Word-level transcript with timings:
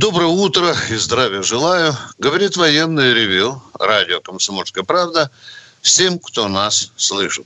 Доброе 0.00 0.28
утро 0.28 0.74
и 0.88 0.94
здравия 0.94 1.42
желаю. 1.42 1.94
Говорит 2.16 2.56
военное 2.56 3.12
ревю, 3.12 3.62
радио 3.78 4.22
«Комсомольская 4.22 4.82
правда», 4.82 5.30
всем, 5.82 6.18
кто 6.18 6.48
нас 6.48 6.90
слышит. 6.96 7.44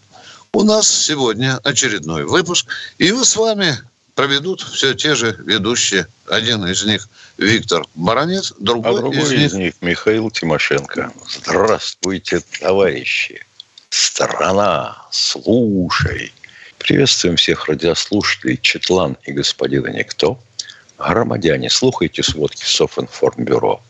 У 0.53 0.63
нас 0.63 0.89
сегодня 0.89 1.59
очередной 1.65 2.25
выпуск, 2.25 2.69
и 2.99 3.11
вы 3.11 3.25
с 3.25 3.35
вами 3.35 3.81
проведут 4.15 4.61
все 4.61 4.95
те 4.95 5.17
же 5.17 5.37
ведущие. 5.45 6.07
Один 6.29 6.65
из 6.65 6.85
них 6.85 7.09
Виктор 7.39 7.85
Баранец, 7.97 8.53
другой, 8.61 8.93
а 8.93 8.97
другой 8.99 9.19
из, 9.19 9.33
из 9.33 9.55
них 9.55 9.75
Михаил 9.81 10.31
Тимошенко. 10.31 11.13
Здравствуйте, 11.29 12.41
товарищи. 12.61 13.45
Страна, 13.91 14.97
слушай. 15.11 16.33
Приветствуем 16.79 17.35
всех 17.35 17.67
радиослушателей 17.67 18.61
Четлан 18.63 19.17
и 19.25 19.33
господина 19.33 19.89
Никто. 19.89 20.39
Громадяне, 20.99 21.71
слухайте 21.71 22.23
сводки 22.23 22.65
Софинформбюро. 22.65 23.81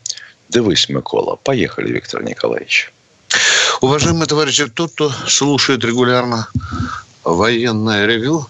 Дивись, 0.49 0.89
Микола. 0.89 1.35
Поехали, 1.35 1.91
Виктор 1.91 2.23
Николаевич. 2.23 2.91
Уважаемые 3.81 4.27
товарищи, 4.27 4.67
тот, 4.67 4.91
кто 4.93 5.11
слушает 5.27 5.83
регулярно 5.83 6.47
военное 7.23 8.05
ревю, 8.05 8.47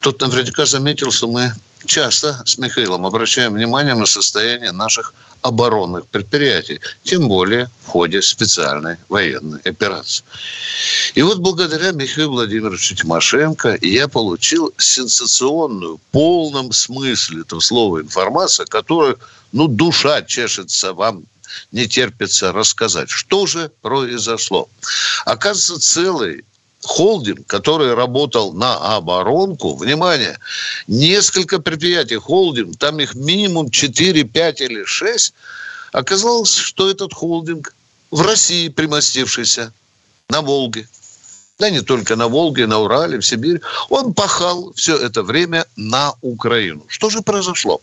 тот 0.00 0.20
наверняка 0.20 0.66
заметил, 0.66 1.10
что 1.10 1.28
мы 1.28 1.52
часто 1.86 2.42
с 2.44 2.58
Михаилом 2.58 3.06
обращаем 3.06 3.54
внимание 3.54 3.94
на 3.94 4.06
состояние 4.06 4.72
наших 4.72 5.14
оборонных 5.42 6.06
предприятий, 6.06 6.80
тем 7.02 7.28
более 7.28 7.70
в 7.84 7.88
ходе 7.88 8.20
специальной 8.20 8.96
военной 9.08 9.60
операции. 9.60 10.24
И 11.14 11.22
вот 11.22 11.38
благодаря 11.38 11.92
Михаилу 11.92 12.32
Владимировичу 12.32 12.94
Тимошенко 12.94 13.78
я 13.80 14.08
получил 14.08 14.72
сенсационную, 14.76 15.96
в 15.96 16.00
полном 16.12 16.72
смысле 16.72 17.42
этого 17.42 17.60
слова 17.60 18.00
информацию, 18.00 18.66
которую, 18.68 19.18
ну, 19.52 19.66
душа 19.66 20.22
чешется 20.22 20.92
вам 20.92 21.24
не 21.72 21.88
терпится 21.88 22.52
рассказать. 22.52 23.10
Что 23.10 23.46
же 23.46 23.72
произошло? 23.80 24.68
Оказывается, 25.24 25.80
целый 25.80 26.44
холдинг, 26.82 27.46
который 27.46 27.94
работал 27.94 28.52
на 28.52 28.96
оборонку, 28.96 29.74
внимание, 29.76 30.38
несколько 30.86 31.58
предприятий, 31.60 32.16
холдинг, 32.16 32.76
там 32.78 33.00
их 33.00 33.14
минимум 33.14 33.70
4, 33.70 34.24
5 34.24 34.60
или 34.60 34.84
6, 34.84 35.34
оказалось, 35.92 36.54
что 36.54 36.90
этот 36.90 37.12
холдинг 37.12 37.74
в 38.10 38.22
России 38.22 38.68
примостившийся, 38.68 39.72
на 40.30 40.40
Волге. 40.40 40.88
Да 41.58 41.68
не 41.68 41.82
только 41.82 42.16
на 42.16 42.28
Волге, 42.28 42.66
на 42.66 42.78
Урале, 42.78 43.18
в 43.18 43.26
Сибири. 43.26 43.60
Он 43.90 44.14
пахал 44.14 44.72
все 44.74 44.96
это 44.96 45.22
время 45.22 45.66
на 45.76 46.14
Украину. 46.22 46.84
Что 46.88 47.10
же 47.10 47.20
произошло? 47.20 47.82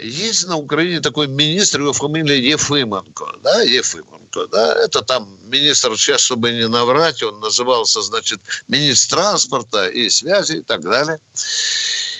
Есть 0.00 0.48
на 0.48 0.56
Украине 0.56 1.00
такой 1.00 1.28
министр, 1.28 1.82
его 1.82 1.92
фамилия 1.92 2.38
Ефименко, 2.38 3.26
да, 3.44 3.62
Ефименко, 3.62 4.48
да, 4.48 4.74
это 4.84 5.02
там 5.02 5.38
министр, 5.46 5.96
сейчас, 5.96 6.22
чтобы 6.22 6.50
не 6.50 6.66
наврать, 6.66 7.22
он 7.22 7.38
назывался, 7.40 8.02
значит, 8.02 8.40
министр 8.66 9.20
транспорта 9.20 9.88
и 9.88 10.08
связи 10.08 10.58
и 10.58 10.62
так 10.62 10.80
далее. 10.80 11.18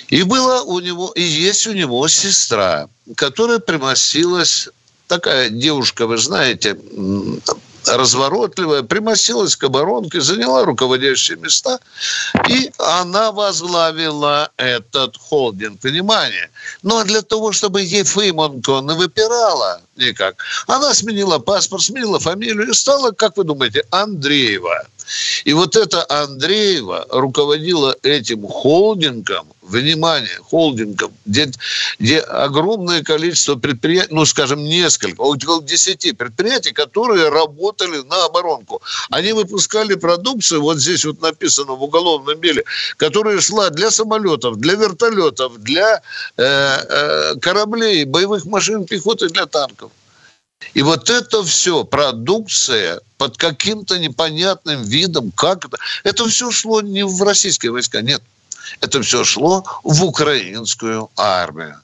И 0.09 0.23
была 0.23 0.61
у 0.61 0.79
него, 0.79 1.11
и 1.15 1.21
есть 1.21 1.67
у 1.67 1.73
него 1.73 2.07
сестра, 2.07 2.87
которая 3.15 3.59
примостилась 3.59 4.69
такая 5.11 5.49
девушка, 5.49 6.07
вы 6.07 6.17
знаете, 6.17 6.77
разворотливая, 7.85 8.81
примостилась 8.83 9.57
к 9.57 9.63
оборонке, 9.65 10.21
заняла 10.21 10.63
руководящие 10.63 11.37
места, 11.37 11.79
и 12.47 12.71
она 12.77 13.33
возглавила 13.33 14.49
этот 14.55 15.17
холдинг. 15.17 15.83
Внимание! 15.83 16.49
Ну, 16.83 16.97
а 16.97 17.03
для 17.03 17.21
того, 17.21 17.51
чтобы 17.51 17.81
Ефимонко 17.81 18.79
не 18.79 18.93
выпирала 18.93 19.81
никак, 19.97 20.35
она 20.67 20.93
сменила 20.93 21.39
паспорт, 21.39 21.83
сменила 21.83 22.17
фамилию 22.19 22.69
и 22.69 22.73
стала, 22.73 23.11
как 23.11 23.35
вы 23.35 23.43
думаете, 23.43 23.83
Андреева. 23.91 24.85
И 25.45 25.53
вот 25.53 25.75
эта 25.75 26.05
Андреева 26.09 27.07
руководила 27.09 27.95
этим 28.03 28.47
холдингом, 28.47 29.47
внимание, 29.61 30.37
холдингом, 30.37 31.11
где, 31.25 31.51
где 31.99 32.19
огромное 32.19 33.03
количество 33.03 33.55
предприятий, 33.55 34.13
ну, 34.13 34.25
скажем, 34.25 34.63
несколько, 34.63 35.21
около 35.21 35.63
10 35.63 36.17
предприятий, 36.17 36.71
которые 36.71 37.29
работали 37.29 37.97
на 38.03 38.25
оборонку. 38.25 38.81
Они 39.09 39.33
выпускали 39.33 39.95
продукцию, 39.95 40.61
вот 40.61 40.77
здесь 40.77 41.05
вот 41.05 41.21
написано 41.21 41.73
в 41.73 41.83
уголовном 41.83 42.39
деле, 42.41 42.63
которая 42.97 43.39
шла 43.39 43.69
для 43.69 43.91
самолетов, 43.91 44.57
для 44.57 44.75
вертолетов, 44.75 45.61
для 45.61 46.01
э, 46.37 46.43
э, 46.43 47.35
кораблей, 47.41 48.05
боевых 48.05 48.45
машин 48.45 48.85
пехоты, 48.85 49.29
для 49.29 49.45
танков. 49.45 49.91
И 50.73 50.81
вот 50.81 51.09
это 51.09 51.43
все 51.43 51.83
продукция 51.83 53.01
под 53.21 53.37
каким-то 53.37 53.99
непонятным 53.99 54.81
видом, 54.81 55.31
как 55.31 55.65
это, 55.65 55.77
это 56.03 56.27
все 56.27 56.49
шло 56.49 56.81
не 56.81 57.05
в 57.05 57.21
российские 57.21 57.71
войска, 57.71 58.01
нет. 58.01 58.23
Это 58.79 58.99
все 59.03 59.23
шло 59.23 59.63
в 59.83 60.03
украинскую 60.03 61.11
армию. 61.15 61.79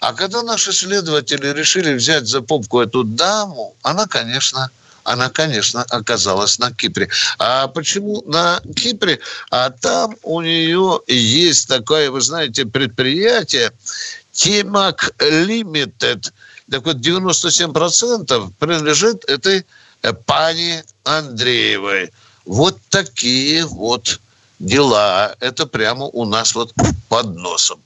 А 0.00 0.14
когда 0.14 0.42
наши 0.42 0.72
следователи 0.72 1.48
решили 1.48 1.92
взять 1.92 2.26
за 2.26 2.40
попку 2.40 2.80
эту 2.80 3.04
даму, 3.04 3.74
она, 3.82 4.06
конечно, 4.06 4.70
она, 5.04 5.28
конечно, 5.28 5.82
оказалась 5.90 6.58
на 6.58 6.72
Кипре. 6.72 7.10
А 7.38 7.68
почему 7.68 8.22
на 8.24 8.62
Кипре? 8.74 9.20
А 9.50 9.68
там 9.68 10.16
у 10.22 10.40
нее 10.40 11.00
есть 11.06 11.68
такое, 11.68 12.10
вы 12.10 12.22
знаете, 12.22 12.64
предприятие 12.64 13.72
Тимак 14.32 15.12
Limited– 15.18 16.32
так 16.70 16.86
вот, 16.86 16.96
97% 16.98 18.52
принадлежит 18.58 19.24
этой 19.24 19.66
пани 20.26 20.82
Андреевой. 21.04 22.10
Вот 22.44 22.78
такие 22.88 23.66
вот 23.66 24.20
дела. 24.58 25.34
Это 25.40 25.66
прямо 25.66 26.04
у 26.06 26.24
нас 26.24 26.54
вот 26.54 26.72
под 27.08 27.36
носом. 27.36 27.80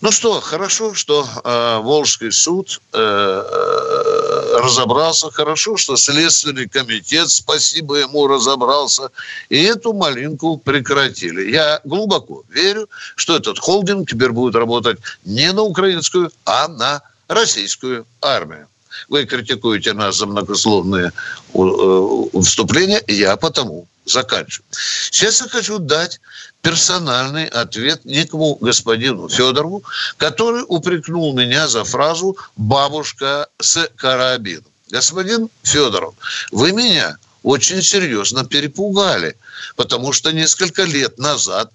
Ну 0.00 0.10
что, 0.12 0.40
хорошо, 0.40 0.94
что 0.94 1.28
э, 1.44 1.78
Волжский 1.82 2.32
суд 2.32 2.80
э, 2.94 2.98
э, 2.98 4.58
разобрался, 4.58 5.30
хорошо, 5.30 5.76
что 5.76 5.96
Следственный 5.96 6.66
комитет, 6.66 7.28
спасибо 7.28 7.96
ему, 7.96 8.26
разобрался, 8.26 9.10
и 9.50 9.62
эту 9.62 9.92
малинку 9.92 10.56
прекратили. 10.56 11.50
Я 11.50 11.82
глубоко 11.84 12.44
верю, 12.48 12.88
что 13.14 13.36
этот 13.36 13.58
холдинг 13.58 14.08
теперь 14.08 14.30
будет 14.30 14.54
работать 14.54 14.98
не 15.26 15.52
на 15.52 15.62
украинскую, 15.62 16.32
а 16.46 16.68
на 16.68 17.02
российскую 17.28 18.06
армию. 18.22 18.69
Вы 19.08 19.24
критикуете 19.24 19.92
нас 19.92 20.16
за 20.16 20.26
многословные 20.26 21.12
э, 21.54 22.40
вступления, 22.42 23.02
я 23.06 23.36
потому 23.36 23.86
заканчиваю. 24.04 24.66
Сейчас 25.10 25.40
я 25.40 25.48
хочу 25.48 25.78
дать 25.78 26.20
персональный 26.62 27.46
ответ 27.46 28.04
некому 28.04 28.56
господину 28.60 29.28
Федорову, 29.28 29.82
который 30.16 30.64
упрекнул 30.66 31.32
меня 31.34 31.68
за 31.68 31.84
фразу 31.84 32.36
«бабушка 32.56 33.48
с 33.60 33.88
карабином». 33.96 34.64
Господин 34.90 35.48
Федоров, 35.62 36.14
вы 36.50 36.72
меня 36.72 37.16
очень 37.42 37.82
серьезно 37.82 38.44
перепугали, 38.44 39.36
потому 39.76 40.12
что 40.12 40.32
несколько 40.32 40.82
лет 40.82 41.18
назад 41.18 41.70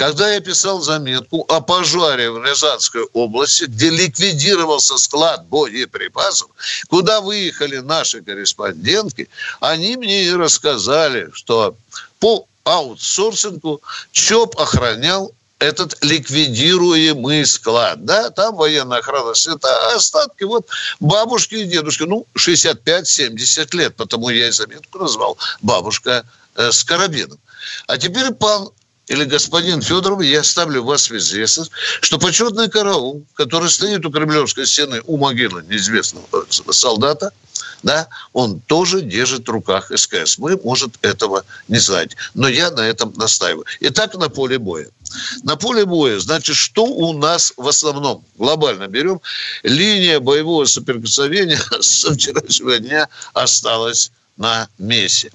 когда 0.00 0.32
я 0.32 0.40
писал 0.40 0.80
заметку 0.80 1.44
о 1.46 1.60
пожаре 1.60 2.30
в 2.30 2.42
Рязанской 2.42 3.02
области, 3.12 3.64
где 3.64 3.90
ликвидировался 3.90 4.96
склад 4.96 5.44
боеприпасов, 5.44 6.48
куда 6.88 7.20
выехали 7.20 7.76
наши 7.80 8.22
корреспондентки, 8.22 9.28
они 9.60 9.98
мне 9.98 10.24
и 10.24 10.32
рассказали, 10.32 11.28
что 11.34 11.76
по 12.18 12.46
аутсорсингу 12.64 13.82
ЧОП 14.12 14.58
охранял 14.58 15.34
этот 15.58 16.02
ликвидируемый 16.02 17.44
склад. 17.44 18.02
Да, 18.02 18.30
там 18.30 18.56
военная 18.56 19.00
охрана 19.00 19.34
света, 19.34 19.68
а 19.68 19.96
остатки 19.96 20.44
вот 20.44 20.66
бабушки 21.00 21.56
и 21.56 21.64
дедушки, 21.64 22.04
ну, 22.04 22.26
65-70 22.38 23.76
лет, 23.76 23.96
потому 23.96 24.30
я 24.30 24.48
и 24.48 24.50
заметку 24.50 24.98
назвал 24.98 25.36
«Бабушка 25.60 26.24
э, 26.56 26.72
с 26.72 26.84
карабином». 26.84 27.38
А 27.86 27.98
теперь 27.98 28.32
пан 28.32 28.70
или 29.10 29.24
господин 29.24 29.82
Федоров, 29.82 30.22
я 30.22 30.44
ставлю 30.44 30.84
вас 30.84 31.10
в 31.10 31.16
известность, 31.16 31.72
что 32.00 32.16
почетный 32.16 32.70
караул, 32.70 33.26
который 33.34 33.68
стоит 33.68 34.06
у 34.06 34.10
Кремлевской 34.10 34.66
стены, 34.66 35.02
у 35.04 35.16
могилы 35.16 35.64
неизвестного 35.68 36.24
солдата, 36.48 37.32
да, 37.82 38.06
он 38.32 38.60
тоже 38.60 39.00
держит 39.00 39.48
в 39.48 39.50
руках 39.50 39.90
СКС. 39.92 40.38
Мы, 40.38 40.56
может, 40.62 40.92
этого 41.02 41.44
не 41.66 41.78
знать. 41.78 42.12
Но 42.34 42.46
я 42.46 42.70
на 42.70 42.82
этом 42.82 43.12
настаиваю. 43.16 43.64
Итак, 43.80 44.14
на 44.14 44.28
поле 44.28 44.58
боя. 44.58 44.86
На 45.42 45.56
поле 45.56 45.84
боя, 45.84 46.20
значит, 46.20 46.54
что 46.54 46.84
у 46.84 47.12
нас 47.12 47.52
в 47.56 47.66
основном? 47.66 48.24
Глобально 48.38 48.86
берем. 48.86 49.20
Линия 49.64 50.20
боевого 50.20 50.66
соприкосновения 50.66 51.58
со 51.80 52.14
вчерашнего 52.14 52.78
дня 52.78 53.08
осталась 53.32 54.12
на 54.36 54.68
месте 54.78 55.32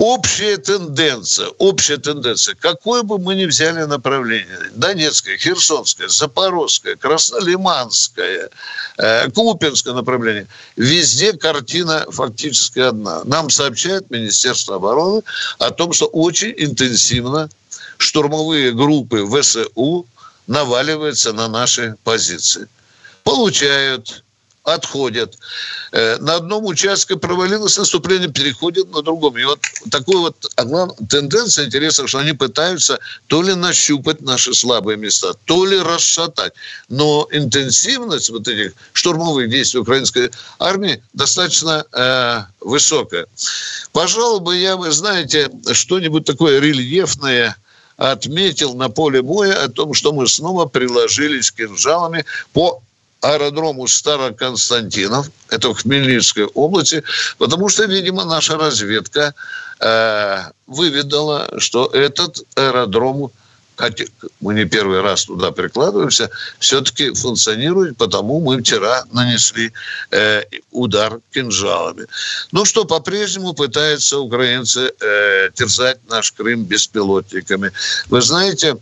общая 0.00 0.56
тенденция, 0.56 1.48
общая 1.58 1.98
тенденция, 1.98 2.56
какое 2.58 3.02
бы 3.02 3.18
мы 3.18 3.34
ни 3.34 3.44
взяли 3.44 3.82
направление, 3.82 4.58
Донецкое, 4.74 5.36
Херсонское, 5.36 6.08
Запорожское, 6.08 6.96
Краснолиманское, 6.96 8.48
э, 8.96 9.30
Купинское 9.30 9.92
направление, 9.92 10.46
везде 10.76 11.34
картина 11.34 12.06
фактически 12.08 12.78
одна. 12.78 13.24
Нам 13.24 13.50
сообщает 13.50 14.10
Министерство 14.10 14.76
обороны 14.76 15.22
о 15.58 15.70
том, 15.70 15.92
что 15.92 16.06
очень 16.06 16.54
интенсивно 16.56 17.50
штурмовые 17.98 18.72
группы 18.72 19.26
ВСУ 19.26 20.06
наваливаются 20.46 21.34
на 21.34 21.46
наши 21.46 21.96
позиции. 22.04 22.66
Получают 23.22 24.24
отходят. 24.64 25.38
Э, 25.92 26.18
на 26.18 26.36
одном 26.36 26.66
участке 26.66 27.16
провалилось 27.16 27.78
наступление, 27.78 28.28
переходят 28.28 28.90
на 28.90 29.02
другом. 29.02 29.38
И 29.38 29.44
вот 29.44 29.60
такой 29.90 30.16
вот 30.16 30.36
тенденция 31.08 31.66
интересна, 31.66 32.06
что 32.06 32.18
они 32.18 32.32
пытаются 32.32 32.98
то 33.26 33.42
ли 33.42 33.54
нащупать 33.54 34.20
наши 34.20 34.54
слабые 34.54 34.96
места, 34.98 35.32
то 35.44 35.64
ли 35.64 35.78
расшатать. 35.78 36.52
Но 36.88 37.26
интенсивность 37.30 38.30
вот 38.30 38.48
этих 38.48 38.74
штурмовых 38.92 39.48
действий 39.48 39.80
украинской 39.80 40.30
армии 40.58 41.02
достаточно 41.14 41.84
э, 41.92 42.42
высокая. 42.60 43.26
Пожалуй, 43.92 44.40
бы 44.40 44.56
я, 44.56 44.76
вы 44.76 44.90
знаете, 44.90 45.50
что-нибудь 45.72 46.24
такое 46.24 46.60
рельефное 46.60 47.56
отметил 47.96 48.74
на 48.74 48.88
поле 48.88 49.20
боя 49.20 49.64
о 49.64 49.68
том, 49.68 49.92
что 49.92 50.12
мы 50.12 50.26
снова 50.26 50.64
приложились 50.64 51.50
кинжалами 51.50 52.24
по 52.52 52.82
аэродрому 53.20 53.86
Староконстантинов, 53.86 55.30
это 55.48 55.72
в 55.72 55.82
Хмельницкой 55.82 56.46
области, 56.46 57.02
потому 57.38 57.68
что, 57.68 57.84
видимо, 57.84 58.24
наша 58.24 58.56
разведка 58.56 59.34
э, 59.80 60.38
выведала, 60.66 61.48
что 61.58 61.86
этот 61.86 62.42
аэродром 62.54 63.30
хотя 63.80 64.04
мы 64.40 64.54
не 64.54 64.66
первый 64.66 65.00
раз 65.00 65.24
туда 65.24 65.50
прикладываемся, 65.52 66.30
все-таки 66.58 67.14
функционирует, 67.14 67.96
потому 67.96 68.40
мы 68.40 68.60
вчера 68.60 69.04
нанесли 69.12 69.72
э, 70.10 70.42
удар 70.70 71.20
кинжалами. 71.32 72.06
Ну 72.52 72.64
что, 72.66 72.84
по-прежнему 72.84 73.54
пытаются 73.54 74.18
украинцы 74.18 74.92
э, 75.00 75.50
терзать 75.54 75.98
наш 76.10 76.32
Крым 76.32 76.64
беспилотниками. 76.64 77.72
Вы 78.10 78.20
знаете, 78.20 78.76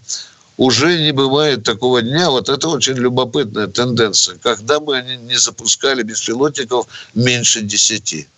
уже 0.58 1.00
не 1.00 1.12
бывает 1.12 1.62
такого 1.62 2.02
дня. 2.02 2.28
Вот 2.30 2.50
это 2.50 2.68
очень 2.68 2.94
любопытная 2.94 3.68
тенденция. 3.68 4.36
Когда 4.42 4.80
мы 4.80 5.00
не 5.22 5.38
запускали 5.38 6.02
беспилотников 6.02 6.86
меньше 7.14 7.62
10, 7.62 8.28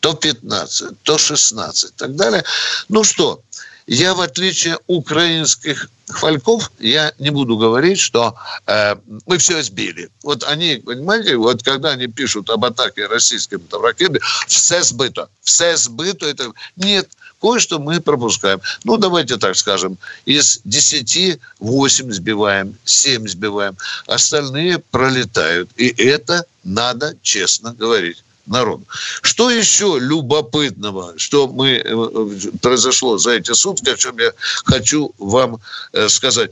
то 0.00 0.14
15, 0.14 1.02
то 1.02 1.18
16 1.18 1.90
и 1.90 1.92
так 1.96 2.14
далее. 2.14 2.44
Ну 2.88 3.02
что, 3.02 3.42
я, 3.86 4.14
в 4.14 4.20
отличие 4.20 4.78
украинских 4.86 5.90
хвальков, 6.08 6.70
я 6.78 7.12
не 7.18 7.30
буду 7.30 7.56
говорить, 7.56 7.98
что 7.98 8.34
э, 8.66 8.96
мы 9.26 9.38
все 9.38 9.62
сбили. 9.62 10.10
Вот 10.22 10.44
они, 10.44 10.76
понимаете, 10.76 11.36
вот 11.36 11.62
когда 11.62 11.90
они 11.90 12.06
пишут 12.06 12.50
об 12.50 12.64
атаке 12.64 13.06
российской 13.06 13.58
там, 13.58 13.82
ракеты, 13.82 14.20
все 14.46 14.82
сбыто, 14.82 15.28
все 15.42 15.76
сбыто. 15.76 16.26
Это... 16.26 16.52
Нет, 16.76 17.08
Кое-что 17.40 17.78
мы 17.78 18.00
пропускаем. 18.00 18.60
Ну, 18.84 18.96
давайте 18.96 19.36
так 19.38 19.56
скажем, 19.56 19.96
из 20.26 20.60
10 20.64 21.40
8 21.58 22.12
сбиваем, 22.12 22.76
7 22.84 23.28
сбиваем. 23.28 23.76
Остальные 24.06 24.78
пролетают. 24.90 25.70
И 25.76 25.88
это 25.88 26.44
надо 26.64 27.16
честно 27.22 27.72
говорить 27.72 28.22
народу. 28.46 28.84
Что 29.22 29.50
еще 29.50 29.98
любопытного, 29.98 31.14
что 31.16 31.48
мы, 31.48 31.82
э, 31.82 32.50
произошло 32.60 33.16
за 33.16 33.32
эти 33.32 33.52
сутки, 33.52 33.88
о 33.88 33.96
чем 33.96 34.18
я 34.18 34.32
хочу 34.64 35.14
вам 35.18 35.60
э, 35.92 36.08
сказать. 36.08 36.50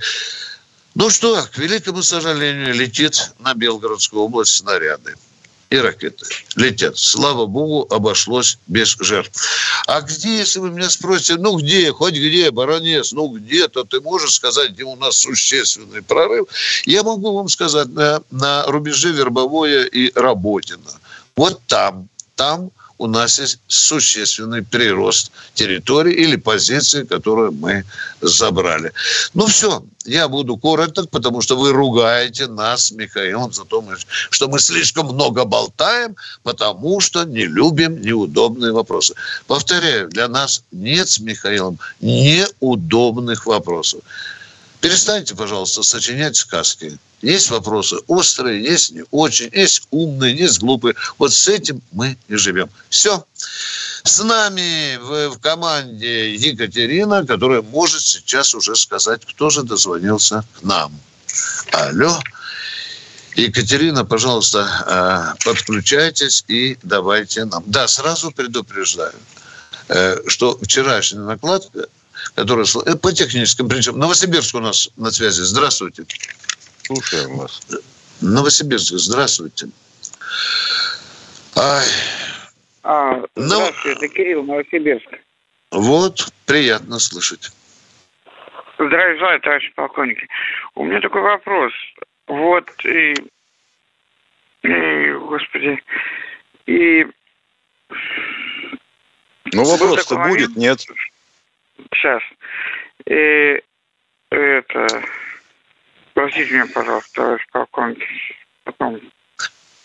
Ну 0.94 1.11
что, 1.11 1.46
к 1.52 1.58
великому 1.58 2.02
сожалению, 2.02 2.75
летит 2.75 3.32
на 3.40 3.55
Белгородскую 3.55 4.23
область 4.23 4.56
снаряды 4.56 5.17
и 5.70 5.76
ракеты 5.76 6.25
летят. 6.56 6.99
Слава 6.99 7.47
богу, 7.47 7.87
обошлось 7.94 8.59
без 8.67 8.97
жертв. 9.00 9.41
А 9.87 10.00
где, 10.00 10.38
если 10.38 10.61
вы 10.61 10.70
меня 10.70 10.88
спросите, 10.88 11.37
ну 11.37 11.59
где, 11.59 11.93
хоть 11.93 12.15
где, 12.15 12.50
баронец, 12.50 13.12
ну 13.12 13.29
где-то 13.29 13.85
ты 13.85 14.00
можешь 14.00 14.35
сказать, 14.35 14.70
где 14.70 14.85
у 14.85 14.97
нас 14.97 15.19
существенный 15.19 16.03
прорыв? 16.03 16.49
Я 16.87 17.03
могу 17.03 17.37
вам 17.37 17.49
сказать, 17.49 17.88
на, 17.88 18.23
на 18.31 18.65
рубеже 18.65 19.12
Вербовое 19.12 19.85
и 19.85 20.11
Работино. 20.15 20.91
Вот 21.37 21.61
там, 21.67 22.09
там 22.35 22.71
у 22.99 23.06
нас 23.06 23.39
есть 23.39 23.61
существенный 23.69 24.62
прирост 24.62 25.31
территории 25.55 26.15
или 26.15 26.37
позиции, 26.37 27.05
которую 27.05 27.53
мы 27.53 27.85
забрали. 28.21 28.93
Ну 29.35 29.47
все, 29.47 29.83
я 30.05 30.29
буду 30.29 30.56
короток, 30.56 31.09
потому 31.11 31.41
что 31.41 31.56
вы 31.56 31.73
ругаете 31.73 32.49
нас, 32.49 32.91
Михаил, 32.91 33.50
за 33.53 33.65
то, 33.65 33.85
что 34.31 34.49
мы 34.49 34.59
слишком 34.59 35.06
много 35.06 35.45
болтаем, 35.45 36.17
потому 36.43 37.00
что 37.00 37.25
не 37.25 37.47
любим 37.47 38.00
неудобные 38.03 38.73
вопросы. 38.73 39.15
Повторяю, 39.47 40.09
для 40.09 40.29
нас 40.29 40.65
нет 40.73 41.09
с 41.09 41.21
Михаилом 41.21 41.79
неудобных 42.00 43.47
вопросов. 43.47 44.00
Перестаньте, 44.80 45.34
пожалуйста, 45.34 45.82
сочинять 45.82 46.36
сказки. 46.36 46.98
Есть 47.20 47.50
вопросы 47.50 47.96
острые, 48.06 48.62
есть 48.62 48.92
не 48.92 49.04
очень, 49.10 49.50
есть 49.52 49.88
умные, 49.90 50.36
есть 50.36 50.60
глупые. 50.60 50.94
Вот 51.19 51.32
с 51.32 51.48
этим 51.48 51.82
мы 51.90 52.16
и 52.28 52.36
живем. 52.36 52.70
Все. 52.88 53.25
С 54.04 54.22
нами 54.22 54.96
в, 54.98 55.34
в 55.34 55.40
команде 55.40 56.34
Екатерина, 56.34 57.26
которая 57.26 57.62
может 57.62 58.02
сейчас 58.02 58.54
уже 58.54 58.76
сказать, 58.76 59.26
кто 59.26 59.50
же 59.50 59.64
дозвонился 59.64 60.44
к 60.60 60.62
нам. 60.62 60.92
Алло. 61.72 62.20
Екатерина, 63.34 64.04
пожалуйста, 64.04 65.34
э, 65.38 65.44
подключайтесь 65.44 66.44
и 66.49 66.78
давайте 66.82 67.44
нам. 67.44 67.64
Да, 67.66 67.88
сразу 67.88 68.30
предупреждаю, 68.30 69.14
э, 69.88 70.16
что 70.28 70.56
вчерашняя 70.61 71.23
накладка 71.23 71.88
который 72.34 72.64
э, 72.87 72.96
по 72.96 73.12
техническим 73.12 73.68
причинам. 73.68 74.00
Новосибирск 74.00 74.54
у 74.54 74.60
нас 74.60 74.90
на 74.96 75.10
связи. 75.10 75.40
Здравствуйте. 75.42 76.04
Слушаем 76.82 77.37
вас. 77.37 77.60
Новосибирск, 78.20 78.94
здравствуйте. 78.94 79.68
Ай. 81.56 81.87
А, 82.82 83.22
здравствуйте, 83.37 83.98
это 83.98 84.08
Кирилл, 84.08 84.44
Новосибирск. 84.44 85.08
Вот, 85.70 86.32
приятно 86.46 86.98
слышать. 86.98 87.50
Здравия 88.78 89.18
желаю, 89.18 89.40
товарищ 89.40 89.72
полковник. 89.75 90.18
У 90.75 90.84
меня 90.84 91.00
такой 91.00 91.20
вопрос. 91.20 91.72
Вот, 92.28 92.70
и, 92.84 93.14
и 94.62 95.12
господи, 95.12 95.82
и... 96.66 97.06
Ну, 99.52 99.64
вопрос-то 99.64 100.16
будет, 100.28 100.56
нет? 100.56 100.87
Сейчас. 101.92 102.23
И 103.06 103.62
это... 104.30 104.87
Простите 106.14 106.52
меня, 106.52 106.66
пожалуйста, 106.75 107.14
товарищ 107.14 107.47
полковник. 107.52 108.02
Потом. 108.64 109.00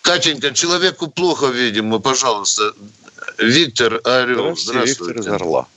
Катенька, 0.01 0.53
человеку 0.53 1.09
плохо, 1.11 1.47
видимо, 1.53 1.99
пожалуйста. 1.99 2.73
Виктор 3.37 3.99
Орел, 4.03 4.55
здравствуйте. 4.55 5.13
Виктор 5.13 5.17
из 5.17 5.27
Орла. 5.27 5.67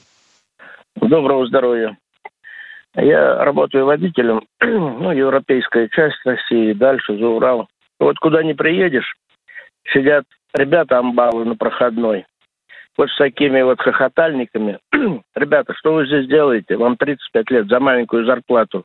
Доброго 0.97 1.47
здоровья. 1.47 1.97
Я 2.95 3.45
работаю 3.45 3.85
водителем, 3.85 4.47
ну, 4.61 5.13
европейская 5.13 5.89
часть 5.89 6.17
России, 6.25 6.73
дальше 6.73 7.17
за 7.19 7.27
Урал. 7.27 7.69
Вот 8.01 8.19
куда 8.19 8.43
не 8.43 8.55
приедешь, 8.55 9.15
сидят 9.93 10.25
ребята 10.55 10.99
амбалы 10.99 11.45
на 11.45 11.55
проходной 11.55 12.25
вот 12.97 13.11
с 13.11 13.17
такими 13.17 13.63
вот 13.63 13.81
хохотальниками. 13.81 14.79
Ребята, 15.35 15.75
что 15.75 15.95
вы 15.95 16.07
здесь 16.07 16.29
делаете? 16.29 16.77
Вам 16.77 16.97
35 16.97 17.51
лет 17.51 17.69
за 17.69 17.81
маленькую 17.81 18.25
зарплату. 18.27 18.85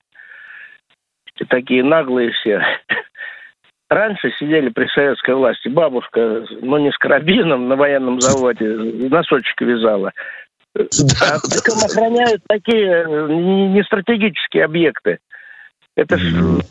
И 1.37 1.45
такие 1.45 1.83
наглые 1.83 2.31
все. 2.31 2.61
Раньше 3.89 4.31
сидели 4.39 4.69
при 4.69 4.87
советской 4.87 5.35
власти. 5.35 5.67
Бабушка, 5.67 6.45
ну 6.61 6.77
не 6.77 6.91
с 6.91 6.97
карабином 6.97 7.67
на 7.67 7.75
военном 7.75 8.21
заводе, 8.21 8.65
носочек 8.65 9.59
вязала. 9.61 10.11
Да, 10.73 10.83
Причем 11.43 11.83
охраняют 11.83 12.41
такие 12.47 13.05
нестратегические 13.73 14.65
объекты. 14.65 15.19
Это 15.97 16.17
ж 16.17 16.61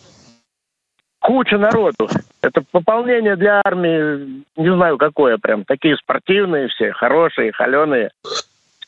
куча 1.20 1.58
народу. 1.58 2.08
Это 2.42 2.62
пополнение 2.70 3.36
для 3.36 3.60
армии, 3.64 4.44
не 4.56 4.74
знаю 4.74 4.96
какое 4.96 5.36
прям. 5.38 5.64
Такие 5.64 5.96
спортивные 5.96 6.68
все, 6.68 6.92
хорошие, 6.92 7.52
холеные. 7.52 8.10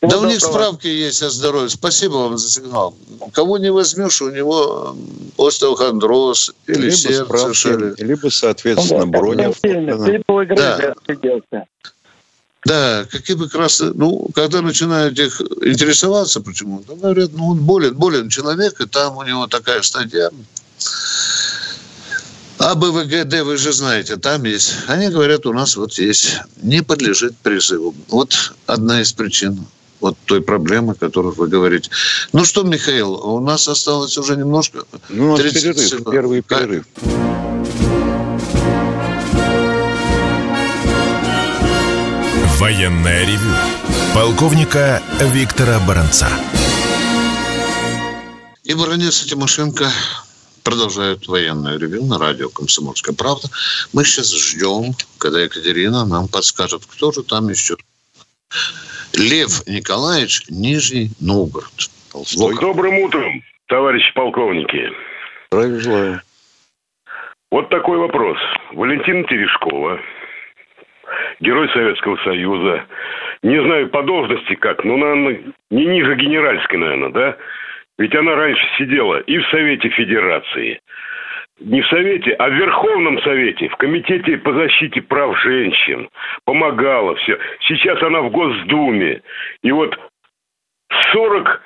Да 0.00 0.18
у 0.18 0.24
них 0.24 0.40
справки 0.40 0.88
есть 0.88 1.22
о 1.22 1.30
здоровье. 1.30 1.68
Спасибо 1.68 2.14
вам 2.14 2.36
за 2.36 2.48
сигнал. 2.48 2.94
Кого 3.32 3.58
не 3.58 3.70
возьмешь, 3.70 4.20
у 4.20 4.30
него 4.30 4.96
остеохондроз 5.38 6.54
или 6.66 6.80
либо 6.80 6.96
сердце. 6.96 7.24
Справки, 7.24 7.54
шили. 7.54 7.94
Либо, 7.98 8.28
соответственно, 8.28 9.06
броня. 9.06 9.52
Да. 10.56 10.94
Да, 12.64 13.04
какие 13.10 13.36
бы 13.36 13.48
красные... 13.48 13.92
Ну, 13.94 14.28
когда 14.34 14.60
начинают 14.60 15.18
их 15.18 15.40
интересоваться 15.40 16.40
почему-то, 16.40 16.94
говорят, 16.94 17.30
ну, 17.32 17.48
он 17.50 17.58
болен, 17.58 17.94
болен 17.94 18.28
человек, 18.28 18.80
и 18.80 18.86
там 18.86 19.16
у 19.16 19.22
него 19.24 19.48
такая 19.48 19.82
стадия. 19.82 20.30
А 22.64 22.76
БВГД, 22.76 23.42
вы 23.42 23.56
же 23.56 23.72
знаете, 23.72 24.16
там 24.16 24.44
есть. 24.44 24.74
Они 24.86 25.08
говорят, 25.08 25.46
у 25.46 25.52
нас 25.52 25.74
вот 25.74 25.94
есть. 25.94 26.38
Не 26.62 26.80
подлежит 26.82 27.36
призыву. 27.38 27.92
Вот 28.08 28.54
одна 28.66 29.02
из 29.02 29.12
причин 29.12 29.66
вот 29.98 30.16
той 30.26 30.42
проблемы, 30.42 30.92
о 30.92 30.94
которой 30.94 31.32
вы 31.32 31.48
говорите. 31.48 31.90
Ну 32.32 32.44
что, 32.44 32.62
Михаил, 32.62 33.14
у 33.14 33.40
нас 33.40 33.66
осталось 33.66 34.16
уже 34.16 34.36
немножко. 34.36 34.84
Ну, 35.08 35.32
у 35.32 35.36
нас 35.36 35.40
перерыв, 35.40 35.78
секунд. 35.80 36.10
первый 36.12 36.42
перерыв. 36.42 36.84
Военная 42.60 43.26
ревю. 43.26 43.56
Полковника 44.14 45.02
Виктора 45.18 45.80
Баранца. 45.80 46.28
И 48.62 48.72
Баранец 48.74 49.24
и 49.24 49.28
Тимошенко 49.28 49.90
продолжают 50.64 51.26
военное 51.28 51.78
ревю 51.78 52.04
на 52.04 52.18
радио 52.18 52.48
«Комсомольская 52.48 53.14
правда». 53.14 53.48
Мы 53.92 54.04
сейчас 54.04 54.32
ждем, 54.32 54.94
когда 55.18 55.40
Екатерина 55.40 56.04
нам 56.06 56.28
подскажет, 56.28 56.82
кто 56.86 57.12
же 57.12 57.22
там 57.22 57.48
еще 57.48 57.76
Лев 59.14 59.66
Николаевич, 59.66 60.42
Нижний 60.48 61.10
Новгород. 61.20 61.90
Толстой. 62.12 62.56
Добрым 62.60 62.98
утром, 62.98 63.42
товарищи 63.66 64.12
полковники. 64.14 64.90
Здравия 65.50 65.80
желаю. 65.80 66.22
Вот 67.50 67.68
такой 67.68 67.98
вопрос. 67.98 68.38
Валентина 68.72 69.24
Терешкова, 69.24 70.00
герой 71.40 71.68
Советского 71.72 72.16
Союза. 72.24 72.84
Не 73.42 73.62
знаю 73.62 73.90
по 73.90 74.02
должности 74.02 74.54
как, 74.54 74.84
но, 74.84 74.96
наверное, 74.96 75.52
не 75.70 75.84
ниже 75.84 76.14
генеральской, 76.16 76.78
наверное, 76.78 77.10
да? 77.10 77.36
Ведь 78.02 78.16
она 78.16 78.34
раньше 78.34 78.66
сидела 78.78 79.20
и 79.20 79.38
в 79.38 79.46
Совете 79.50 79.88
Федерации, 79.90 80.80
не 81.60 81.82
в 81.82 81.86
Совете, 81.86 82.32
а 82.32 82.48
в 82.48 82.52
Верховном 82.52 83.22
Совете, 83.22 83.68
в 83.68 83.76
Комитете 83.76 84.38
по 84.38 84.52
защите 84.52 85.00
прав 85.02 85.40
женщин. 85.40 86.08
Помогала 86.44 87.14
все. 87.14 87.38
Сейчас 87.60 88.02
она 88.02 88.22
в 88.22 88.30
Госдуме. 88.32 89.22
И 89.62 89.70
вот 89.70 89.96
40 91.12 91.62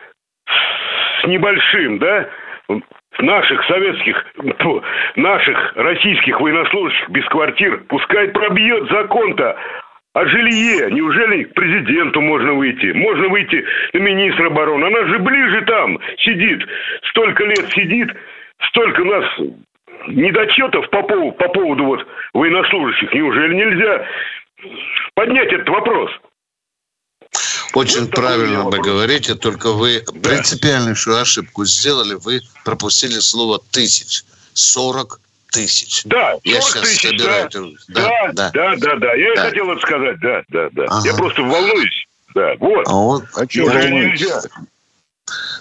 с 1.23 1.27
небольшим, 1.27 2.01
да, 2.01 2.29
наших 3.19 3.65
советских, 3.65 4.27
наших 5.17 5.73
российских 5.77 6.39
военнослужащих 6.39 7.09
без 7.09 7.25
квартир, 7.29 7.83
пускай 7.89 8.29
пробьет 8.29 8.91
закон-то 8.91 9.57
о 10.17 10.27
жилье. 10.29 10.91
Неужели 10.91 11.45
к 11.45 11.53
президенту 11.53 12.23
можно 12.23 12.55
выйти? 12.55 12.87
Можно 12.93 13.29
выйти 13.29 13.63
на 13.93 13.99
министра 13.99 14.47
обороны. 14.47 14.87
Она 14.87 15.07
же 15.09 15.19
ближе 15.19 15.63
там 15.67 15.99
сидит. 16.25 16.67
Столько 17.11 17.45
лет 17.45 17.71
сидит, 17.75 18.09
столько 18.71 19.05
нас 19.05 19.25
недочетов 20.09 20.89
по 20.89 21.03
поводу, 21.03 21.33
по 21.33 21.49
поводу 21.49 21.85
вот 21.85 22.07
военнослужащих, 22.33 23.13
неужели 23.13 23.55
нельзя 23.57 24.07
поднять 25.15 25.53
этот 25.53 25.69
вопрос? 25.69 26.11
Очень 27.75 28.07
вот 28.07 28.13
правильно 28.13 28.65
вы 28.65 28.79
говорите, 28.79 29.35
только 29.35 29.73
вы 29.73 30.01
да. 30.01 30.31
принципиальнейшую 30.31 31.21
ошибку 31.21 31.67
сделали, 31.67 32.15
вы 32.15 32.41
пропустили 32.65 33.19
слово 33.21 33.59
тысяч. 33.71 34.23
40 34.55 35.21
тысяч. 35.51 36.03
Да, 36.05 36.33
40 36.33 36.41
Я 36.45 36.61
сейчас 36.61 36.83
тысяч, 36.83 37.03
собираю. 37.03 37.49
Да. 37.89 38.03
Да, 38.33 38.33
да, 38.33 38.51
да, 38.51 38.77
да, 38.77 38.97
да. 38.97 39.15
Я 39.15 39.35
да. 39.35 39.47
и 39.47 39.51
хотел 39.51 39.71
это 39.71 39.81
сказать, 39.81 40.21
да, 40.21 40.43
да, 40.49 40.69
да. 40.73 40.85
Ага. 40.89 41.09
Я 41.09 41.15
просто 41.15 41.43
волнуюсь. 41.43 42.07
Да, 42.35 42.55
вот. 42.61 42.87
А 42.87 42.93
вот, 42.93 43.25
а 43.35 43.49
что 43.49 43.63
нельзя? 43.89 44.43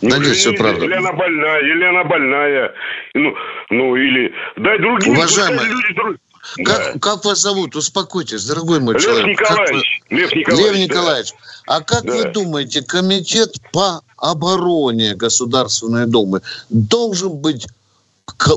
Да 0.02 0.18
нет, 0.20 0.36
все 0.36 0.54
правда. 0.54 0.86
Или 0.86 0.94
она 0.94 1.14
больная, 1.14 1.60
или 1.60 1.84
она 1.84 2.04
больная. 2.04 2.74
Ну, 3.14 3.34
ну 3.70 3.96
или... 3.96 4.32
Дай 4.58 4.78
другие... 4.80 5.16
Уважаемые, 5.16 5.68
люди... 5.68 6.20
Как, 6.64 6.94
да. 6.94 7.00
как 7.00 7.26
вас 7.26 7.42
зовут? 7.42 7.76
Успокойтесь, 7.76 8.46
дорогой 8.46 8.80
мой 8.80 8.94
Лев 8.94 9.04
человек. 9.04 9.40
Николаевич. 9.40 10.02
Вы... 10.10 10.18
Лев 10.18 10.34
Николаевич. 10.34 10.66
Лев 10.66 10.90
Николаевич. 10.90 11.32
Да. 11.32 11.76
А 11.76 11.82
как 11.82 12.04
да. 12.04 12.14
вы 12.14 12.24
думаете, 12.26 12.84
комитет 12.84 13.56
по 13.72 14.02
обороне 14.18 15.16
Государственной 15.16 16.06
Думы 16.06 16.42
должен 16.70 17.38
быть 17.38 17.68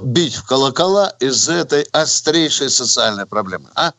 бить 0.02 0.34
в 0.34 0.46
колокола 0.46 1.12
из 1.20 1.48
этой 1.48 1.84
острейшей 1.92 2.68
социальной 2.68 3.26
проблемы? 3.26 3.68
А? 3.74 3.92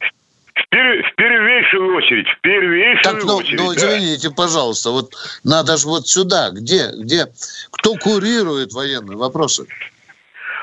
В 0.72 1.16
первейшую 1.16 1.96
очередь, 1.96 2.28
в 2.28 2.42
первейшую 2.42 3.04
так, 3.04 3.24
ну, 3.24 3.38
очередь. 3.38 3.60
Ну, 3.60 3.74
извините, 3.74 4.30
пожалуйста, 4.30 4.92
вот 4.92 5.14
надо 5.44 5.78
же 5.78 5.88
вот 5.88 6.08
сюда, 6.08 6.50
где, 6.52 6.92
где, 6.96 7.28
кто 7.72 7.96
курирует 7.96 8.74
военные 8.74 9.18
вопросы? 9.18 9.66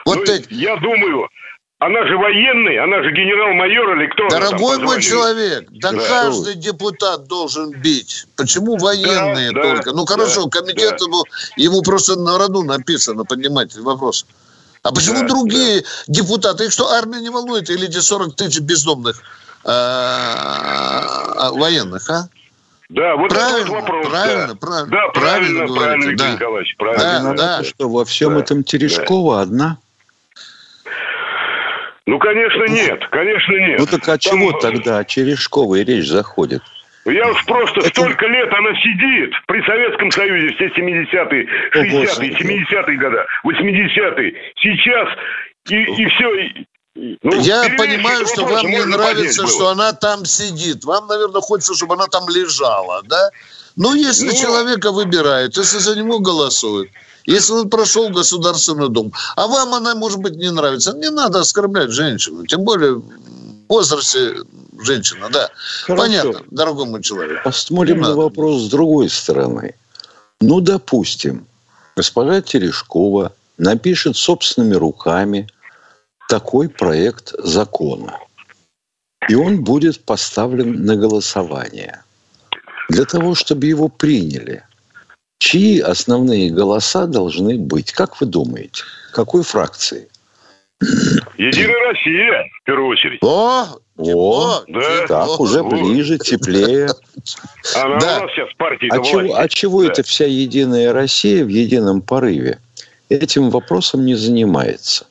Вот 0.05 0.19
ну, 0.19 0.23
эти. 0.23 0.47
Я 0.53 0.77
думаю, 0.77 1.29
она 1.79 2.07
же 2.07 2.17
военный, 2.17 2.79
она 2.79 3.03
же 3.03 3.11
генерал-майор 3.11 3.99
или 3.99 4.07
кто? 4.07 4.29
Дорогой 4.29 4.79
мой 4.79 5.03
человек, 5.03 5.67
да, 5.71 5.93
да 5.93 5.99
каждый 6.09 6.55
депутат 6.55 7.27
должен 7.27 7.71
бить. 7.71 8.27
Почему 8.37 8.77
военные 8.79 9.53
да, 9.53 9.63
только? 9.63 9.91
Да, 9.91 9.97
ну 9.97 10.07
хорошо, 10.07 10.47
да, 10.47 10.61
комитет 10.61 10.97
да. 10.99 11.05
ему, 11.05 11.25
ему 11.57 11.83
просто 11.83 12.19
на 12.19 12.39
роду 12.39 12.63
написано, 12.63 13.25
понимаете, 13.25 13.83
вопрос. 13.83 14.25
А 14.89 14.95
почему 14.95 15.23
да, 15.23 15.29
другие 15.29 15.83
да. 15.83 15.87
депутаты? 16.09 16.65
Их 16.67 16.73
что, 16.73 16.91
армия 16.91 17.21
не 17.21 17.31
волнует? 17.31 17.71
Или 17.71 17.89
эти 17.89 17.99
40 17.99 18.35
тысяч 18.37 18.61
бездомных 18.61 19.23
Э, 19.67 21.51
военных, 21.53 22.09
а? 22.09 22.29
Да, 22.89 23.17
вот 23.17 23.31
правильно, 23.31 23.57
этот 23.57 23.69
вопрос. 23.71 24.07
Правильно, 24.07 24.47
да. 24.47 24.55
правильно. 24.55 24.91
Да, 24.91 25.09
правильно, 25.09 25.67
правильно, 25.67 25.77
правильно 25.77 26.17
да. 26.17 26.33
Николаевич, 26.35 26.77
правильно. 26.77 27.35
Да, 27.35 27.59
да. 27.59 27.65
Что, 27.65 27.89
во 27.89 28.05
всем 28.05 28.35
да. 28.35 28.41
этом 28.41 28.63
Терешкова 28.63 29.37
да. 29.37 29.43
одна? 29.43 29.79
Ну, 32.07 32.21
конечно, 32.21 32.65
нет, 32.69 33.01
конечно, 33.11 33.53
нет. 33.55 33.81
Ну, 33.81 33.87
так 33.87 34.03
о 34.03 34.17
Там... 34.17 34.19
чего 34.21 34.53
тогда 34.53 34.99
о 34.99 35.05
Черешковой 35.05 35.83
речь 35.83 36.07
заходит? 36.07 36.63
Я 37.07 37.31
уж 37.31 37.45
просто 37.47 37.81
Это... 37.81 37.89
столько 37.91 38.27
лет 38.27 38.53
она 38.53 38.75
сидит 38.81 39.33
при 39.47 39.65
Советском 39.65 40.11
Союзе, 40.11 40.55
все 40.57 40.67
70-е, 40.67 41.47
60-е, 41.73 42.31
70-е 42.33 42.99
годы, 42.99 43.19
80-е. 43.45 44.35
Сейчас 44.57 45.09
и, 45.69 45.77
и 45.77 46.07
все, 46.07 46.65
ну, 47.23 47.41
Я 47.41 47.63
понимаю, 47.77 48.27
что 48.27 48.45
вам 48.47 48.67
не 48.67 48.85
нравится, 48.85 49.47
что 49.47 49.69
она 49.69 49.93
там 49.93 50.25
сидит. 50.25 50.85
Вам, 50.85 51.07
наверное, 51.07 51.41
хочется, 51.41 51.75
чтобы 51.75 51.95
она 51.95 52.07
там 52.07 52.29
лежала, 52.29 53.03
да? 53.05 53.31
Ну, 53.77 53.95
если 53.95 54.29
ну, 54.29 54.33
человека 54.33 54.91
выбирают, 54.91 55.57
если 55.57 55.79
за 55.79 55.97
него 55.97 56.19
голосуют, 56.19 56.89
если 57.27 57.53
он 57.53 57.69
прошел 57.69 58.09
Государственный 58.09 58.89
дом, 58.89 59.13
а 59.37 59.47
вам 59.47 59.75
она, 59.75 59.95
может 59.95 60.19
быть, 60.19 60.37
не 60.37 60.51
нравится, 60.51 60.95
не 60.95 61.11
надо 61.11 61.41
оскорблять 61.41 61.91
женщину, 61.91 62.47
тем 62.47 62.65
более 62.65 62.95
в 62.95 63.03
возрасте 63.69 64.37
женщина, 64.81 65.29
да. 65.31 65.51
Хорошо. 65.85 66.03
Понятно, 66.03 66.43
дорогой 66.51 66.87
мой 66.87 67.03
человек. 67.03 67.43
Посмотрим 67.43 68.01
на 68.01 68.15
вопрос 68.15 68.63
с 68.63 68.69
другой 68.69 69.09
стороны. 69.09 69.75
Ну, 70.41 70.61
допустим, 70.61 71.47
госпожа 71.97 72.41
Терешкова 72.41 73.33
напишет 73.59 74.17
собственными 74.17 74.75
руками 74.75 75.49
такой 76.29 76.69
проект 76.69 77.33
закона. 77.39 78.19
И 79.29 79.35
он 79.35 79.65
будет 79.65 80.05
поставлен 80.05 80.85
на 80.85 80.97
голосование. 80.97 82.03
Для 82.89 83.05
того, 83.05 83.35
чтобы 83.35 83.67
его 83.67 83.89
приняли, 83.89 84.63
чьи 85.39 85.81
основные 85.81 86.51
голоса 86.51 87.07
должны 87.07 87.59
быть? 87.59 87.93
Как 87.93 88.21
вы 88.21 88.27
думаете? 88.27 88.83
Какой 89.13 89.43
фракции? 89.43 90.09
Единая 91.39 91.89
Россия, 91.89 92.49
в 92.61 92.65
первую 92.65 92.89
очередь. 92.89 93.19
О, 93.23 93.67
о, 93.97 94.63
да. 94.69 95.07
так, 95.07 95.29
о, 95.29 95.43
уже 95.43 95.61
о. 95.61 95.65
ближе, 95.65 96.19
теплее. 96.19 96.89
Она 97.75 97.99
да. 97.99 98.19
у 98.19 98.23
нас 98.23 98.33
сейчас 98.33 98.49
партия 98.57 98.89
а 98.91 99.03
чего, 99.03 99.37
а 99.37 99.49
чего 99.49 99.83
да. 99.83 99.89
это 99.89 100.03
вся 100.03 100.27
Единая 100.27 100.93
Россия 100.93 101.45
в 101.45 101.49
едином 101.49 102.03
порыве 102.03 102.59
этим 103.09 103.51
вопросом 103.51 104.05
не 104.05 104.15
занимается? 104.15 105.07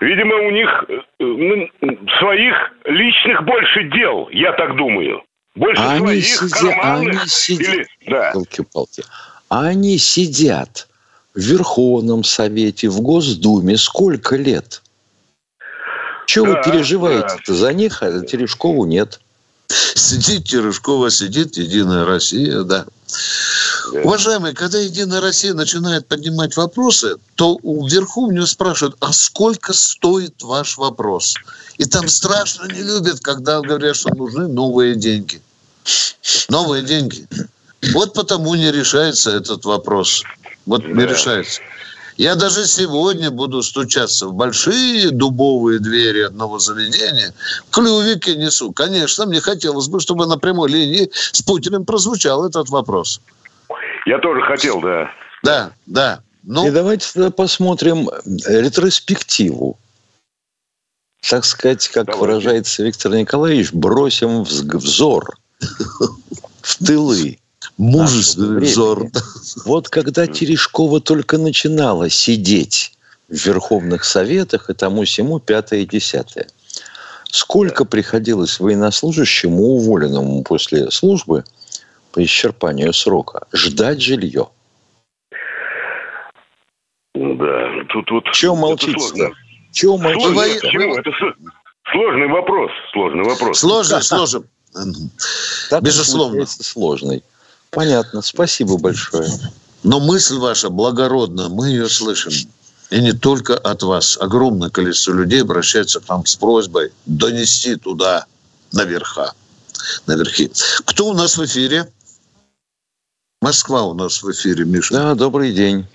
Видимо, 0.00 0.36
у 0.36 0.50
них 0.50 0.84
э, 0.88 2.04
своих 2.18 2.54
личных 2.84 3.44
больше 3.44 3.84
дел, 3.90 4.28
я 4.30 4.52
так 4.52 4.76
думаю. 4.76 5.22
Больше 5.54 5.80
а 5.80 5.98
своих, 5.98 6.10
они 6.10 6.20
сидят, 6.20 6.74
карманных 6.74 7.20
они 7.20 7.28
сидят, 7.28 7.74
или... 7.74 7.86
Да. 8.08 8.30
Палки-палки. 8.34 9.02
Они 9.48 9.98
сидят 9.98 10.88
в 11.34 11.40
Верховном 11.40 12.24
Совете, 12.24 12.88
в 12.88 13.00
Госдуме 13.00 13.76
сколько 13.76 14.36
лет? 14.36 14.82
Чего 16.26 16.46
Да, 16.46 16.52
вы 16.52 16.62
переживаете-то 16.64 17.52
да. 17.52 17.54
за 17.54 17.72
них, 17.72 18.02
а 18.02 18.10
за 18.10 18.24
Терешкову 18.24 18.86
нет? 18.86 19.20
Сидит 19.68 20.44
Терешкова, 20.44 21.10
сидит 21.10 21.56
Единая 21.56 22.04
Россия, 22.04 22.62
да. 22.62 22.86
Да. 23.92 24.00
Уважаемые, 24.00 24.54
когда 24.54 24.78
Единая 24.78 25.20
Россия 25.20 25.54
начинает 25.54 26.06
поднимать 26.06 26.56
вопросы, 26.56 27.16
то 27.34 27.58
у 27.62 27.86
вверху 27.86 28.22
у 28.22 28.30
нее 28.30 28.46
спрашивают, 28.46 28.96
а 29.00 29.12
сколько 29.12 29.72
стоит 29.72 30.42
ваш 30.42 30.78
вопрос? 30.78 31.34
И 31.76 31.84
там 31.84 32.08
страшно 32.08 32.66
не 32.66 32.82
любят, 32.82 33.20
когда 33.20 33.60
говорят, 33.60 33.96
что 33.96 34.14
нужны 34.14 34.48
новые 34.48 34.94
деньги. 34.94 35.40
Новые 36.48 36.82
деньги. 36.82 37.26
Вот 37.92 38.14
потому 38.14 38.54
не 38.54 38.72
решается 38.72 39.30
этот 39.30 39.64
вопрос. 39.64 40.22
Вот 40.66 40.84
не 40.86 40.94
Да. 40.94 41.06
решается. 41.06 41.60
Я 42.16 42.36
даже 42.36 42.66
сегодня 42.66 43.30
буду 43.32 43.60
стучаться 43.62 44.28
в 44.28 44.34
большие 44.34 45.10
дубовые 45.10 45.80
двери 45.80 46.20
одного 46.22 46.60
заведения. 46.60 47.34
Клювики 47.70 48.30
несу. 48.30 48.72
Конечно, 48.72 49.26
мне 49.26 49.40
хотелось 49.40 49.88
бы, 49.88 49.98
чтобы 50.00 50.26
на 50.26 50.38
прямой 50.38 50.70
линии 50.70 51.10
с 51.32 51.42
Путиным 51.42 51.84
прозвучал 51.84 52.46
этот 52.46 52.68
вопрос. 52.68 53.20
Я 54.06 54.18
тоже 54.20 54.42
хотел, 54.42 54.80
да. 54.80 55.10
Да, 55.42 55.72
да. 55.86 56.20
Ну, 56.44 56.66
И 56.68 56.70
давайте 56.70 57.08
тогда 57.12 57.30
посмотрим 57.30 58.08
ретроспективу. 58.46 59.76
Так 61.28 61.44
сказать, 61.46 61.88
как 61.88 62.06
Давайте. 62.06 62.20
выражается 62.20 62.82
Виктор 62.84 63.12
Николаевич, 63.12 63.72
бросим 63.72 64.42
взг- 64.42 64.76
взор 64.76 65.36
в 66.60 66.84
тылы. 66.84 67.38
Мужественный 67.78 68.60
взор. 68.60 69.08
Вот 69.64 69.88
когда 69.88 70.26
Терешкова 70.26 71.00
только 71.00 71.38
начинала 71.38 72.08
сидеть 72.08 72.92
в 73.28 73.34
Верховных 73.46 74.04
Советах 74.04 74.70
и 74.70 74.74
тому 74.74 75.04
всему 75.04 75.40
пятое 75.40 75.80
и 75.80 75.86
десятое, 75.86 76.46
сколько 77.26 77.84
приходилось 77.84 78.60
военнослужащему, 78.60 79.62
уволенному 79.62 80.42
после 80.42 80.90
службы 80.90 81.44
по 82.12 82.22
исчерпанию 82.24 82.92
срока, 82.92 83.46
ждать 83.52 84.00
жилье? 84.00 84.48
Да, 87.14 87.68
тут 87.90 88.10
вот... 88.10 88.24
Чего 88.32 88.76
сложно. 88.76 89.30
Чего 89.72 89.98
Сложно, 89.98 90.30
молчите? 90.30 90.60
почему? 90.60 90.94
Это 90.96 91.10
сложный 91.90 92.28
вопрос, 92.28 92.70
сложный 92.92 93.24
вопрос. 93.24 93.58
Сложно, 93.58 94.00
сложно. 94.02 94.44
Так 95.68 95.80
он 95.80 95.84
Безусловно. 95.84 96.46
сложный. 96.46 97.22
Понятно. 97.74 98.22
Спасибо 98.22 98.78
большое. 98.78 99.28
Но 99.82 100.00
мысль 100.00 100.38
ваша 100.38 100.70
благородна, 100.70 101.48
мы 101.48 101.68
ее 101.68 101.88
слышим. 101.88 102.32
И 102.90 103.00
не 103.00 103.12
только 103.12 103.56
от 103.56 103.82
вас. 103.82 104.18
Огромное 104.20 104.70
количество 104.70 105.12
людей 105.12 105.42
обращается 105.42 106.00
к 106.00 106.08
нам 106.08 106.24
с 106.24 106.36
просьбой 106.36 106.92
донести 107.06 107.76
туда, 107.76 108.26
наверха. 108.72 109.32
Наверхи. 110.06 110.50
Кто 110.84 111.08
у 111.08 111.14
нас 111.14 111.36
в 111.36 111.44
эфире? 111.44 111.90
Москва 113.42 113.82
у 113.82 113.94
нас 113.94 114.22
в 114.22 114.30
эфире, 114.30 114.64
Миша. 114.64 114.94
Да, 114.94 115.14
добрый 115.14 115.52
день. 115.52 115.86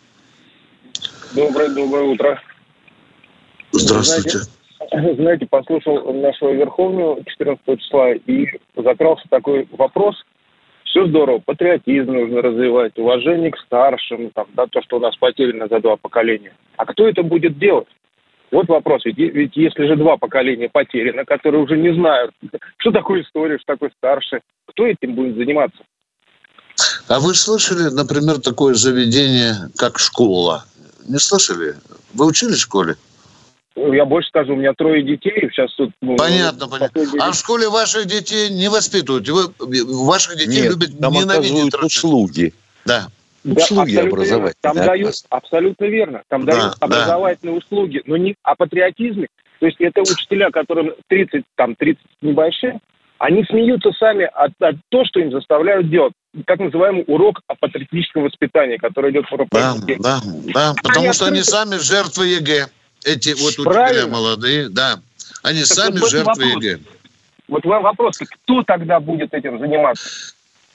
Доброе, 1.33 1.69
доброе 1.69 2.03
утро. 2.03 2.41
Здравствуйте. 3.71 4.39
Знаете, 4.91 5.45
послушал 5.47 6.13
нашего 6.13 6.51
Верховного 6.51 7.23
14 7.23 7.79
числа 7.79 8.13
и 8.13 8.47
закрался 8.75 9.23
такой 9.29 9.67
вопрос. 9.71 10.15
Все 10.89 11.05
здорово, 11.07 11.39
патриотизм 11.45 12.11
нужно 12.11 12.41
развивать, 12.41 12.97
уважение 12.97 13.51
к 13.51 13.59
старшим, 13.59 14.31
там, 14.31 14.47
да, 14.55 14.65
то, 14.65 14.81
что 14.81 14.97
у 14.97 14.99
нас 14.99 15.15
потеряно 15.17 15.67
за 15.67 15.79
два 15.79 15.97
поколения. 15.97 16.53
А 16.77 16.85
кто 16.85 17.07
это 17.07 17.21
будет 17.21 17.59
делать? 17.59 17.87
Вот 18.51 18.67
вопрос. 18.67 19.05
Ведь, 19.05 19.19
ведь 19.19 19.55
если 19.55 19.85
же 19.85 19.95
два 19.95 20.17
поколения 20.17 20.67
потеряно, 20.67 21.25
которые 21.25 21.61
уже 21.61 21.77
не 21.77 21.93
знают, 21.93 22.31
что 22.77 22.91
такое 22.91 23.21
история, 23.21 23.59
что 23.59 23.73
такое 23.73 23.91
старший, 23.97 24.39
кто 24.65 24.87
этим 24.87 25.13
будет 25.13 25.35
заниматься? 25.35 25.77
А 27.07 27.19
вы 27.19 27.35
слышали, 27.35 27.93
например, 27.93 28.39
такое 28.39 28.73
заведение, 28.73 29.53
как 29.77 29.99
школа? 29.99 30.65
Не 31.07 31.19
слышали? 31.19 31.75
Вы 32.15 32.25
учились 32.25 32.57
в 32.57 32.61
школе? 32.61 32.95
Ну, 33.79 33.93
Я 33.93 34.05
больше 34.05 34.27
скажу, 34.29 34.53
у 34.53 34.55
меня 34.57 34.73
трое 34.73 35.01
детей, 35.03 35.49
сейчас 35.51 35.73
тут... 35.75 35.91
ну, 36.01 36.17
Понятно, 36.17 36.67
понятно. 36.67 36.89
последний- 36.93 37.19
А 37.21 37.31
в 37.31 37.35
школе 37.35 37.69
ваших 37.69 38.05
детей 38.07 38.49
не 38.49 38.67
воспитывают? 38.69 39.27
Вы, 39.29 39.45
ваших 40.05 40.37
детей 40.37 40.63
Нет, 40.63 40.71
любят 40.73 40.99
там 40.99 41.13
ненавидеть. 41.13 41.73
услуги. 41.75 42.53
Да. 42.85 43.07
Да, 43.45 43.61
Услуги 43.63 43.95
образовательные, 43.95 44.53
Там 44.59 44.75
дают, 44.75 44.89
оказывается. 44.89 45.25
абсолютно 45.29 45.85
верно. 45.85 46.21
Там 46.27 46.45
Да, 46.45 46.51
дают 46.51 46.73
да. 46.77 46.85
образовательные 46.85 47.55
услуги, 47.57 48.01
но 48.05 48.17
не 48.17 48.35
о 48.43 48.55
патриотизме. 48.55 49.27
То 49.61 49.65
есть 49.65 49.77
это 49.79 50.01
учителя, 50.01 50.49
которым 50.51 50.91
30, 51.07 51.43
там, 51.55 51.75
30 51.75 52.03
небольшие, 52.21 52.79
они 53.17 53.45
смеются 53.45 53.91
сами 53.97 54.25
от, 54.33 54.51
от 54.59 54.75
того, 54.89 55.05
что 55.05 55.21
им 55.21 55.31
заставляют 55.31 55.89
делать. 55.89 56.11
Так 56.45 56.59
называемый 56.59 57.05
урок 57.07 57.39
о 57.47 57.55
патриотическом 57.55 58.23
воспитании, 58.23 58.75
который 58.77 59.11
идет 59.11 59.25
в 59.31 59.37
Да, 59.51 59.69
Европе. 59.71 59.95
да, 59.99 60.19
да, 60.53 60.73
потому 60.83 61.05
Они 61.05 61.13
что 61.13 61.25
они 61.27 61.39
открыты. 61.39 61.51
сами 61.51 61.75
жертвы 61.77 62.27
ЕГЭ. 62.27 62.67
Эти 63.03 63.29
вот 63.29 63.53
учителя 63.53 63.63
Правильно. 63.63 64.07
молодые, 64.07 64.69
да. 64.69 64.99
Они 65.43 65.59
Так 65.59 65.67
сами 65.67 65.99
вот 65.99 66.09
жертвы 66.09 66.45
вопрос. 66.45 66.63
ЕГЭ. 66.63 66.79
Вот 67.47 67.65
вам 67.65 67.83
вопрос, 67.83 68.17
кто 68.17 68.63
тогда 68.63 68.99
будет 68.99 69.33
этим 69.33 69.59
заниматься? 69.59 70.07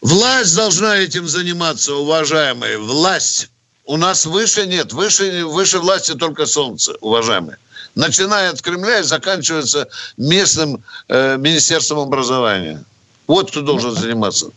Власть 0.01 0.57
должна 0.57 0.97
этим 0.97 1.27
заниматься, 1.27 1.95
уважаемые. 1.95 2.79
Власть. 2.79 3.51
У 3.87 3.97
нас 3.97 4.27
выше 4.27 4.67
нет. 4.67 4.93
Выше, 4.93 5.45
выше 5.45 5.79
власти 5.79 6.13
только 6.13 6.47
солнце, 6.47 6.95
уважаемые. 7.01 7.59
Начиная 7.95 8.51
от 8.51 8.61
Кремля 8.61 9.01
и 9.01 9.03
заканчивается 9.03 9.89
местным 10.17 10.83
э, 11.09 11.37
министерством 11.37 12.01
образования. 12.01 12.83
Вот 13.29 13.51
кто 13.51 13.63
должен 13.63 13.93
заниматься. 13.93 14.51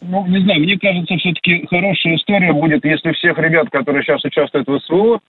Ну, 0.00 0.26
не 0.26 0.40
знаю, 0.42 0.60
мне 0.60 0.78
кажется, 0.78 1.16
все-таки 1.16 1.66
хорошая 1.68 2.16
история 2.16 2.52
будет, 2.52 2.84
если 2.84 3.12
всех 3.12 3.36
ребят, 3.38 3.68
которые 3.70 4.04
сейчас 4.04 4.24
участвуют 4.24 4.68
в 4.68 4.80
СВО, 4.80 5.20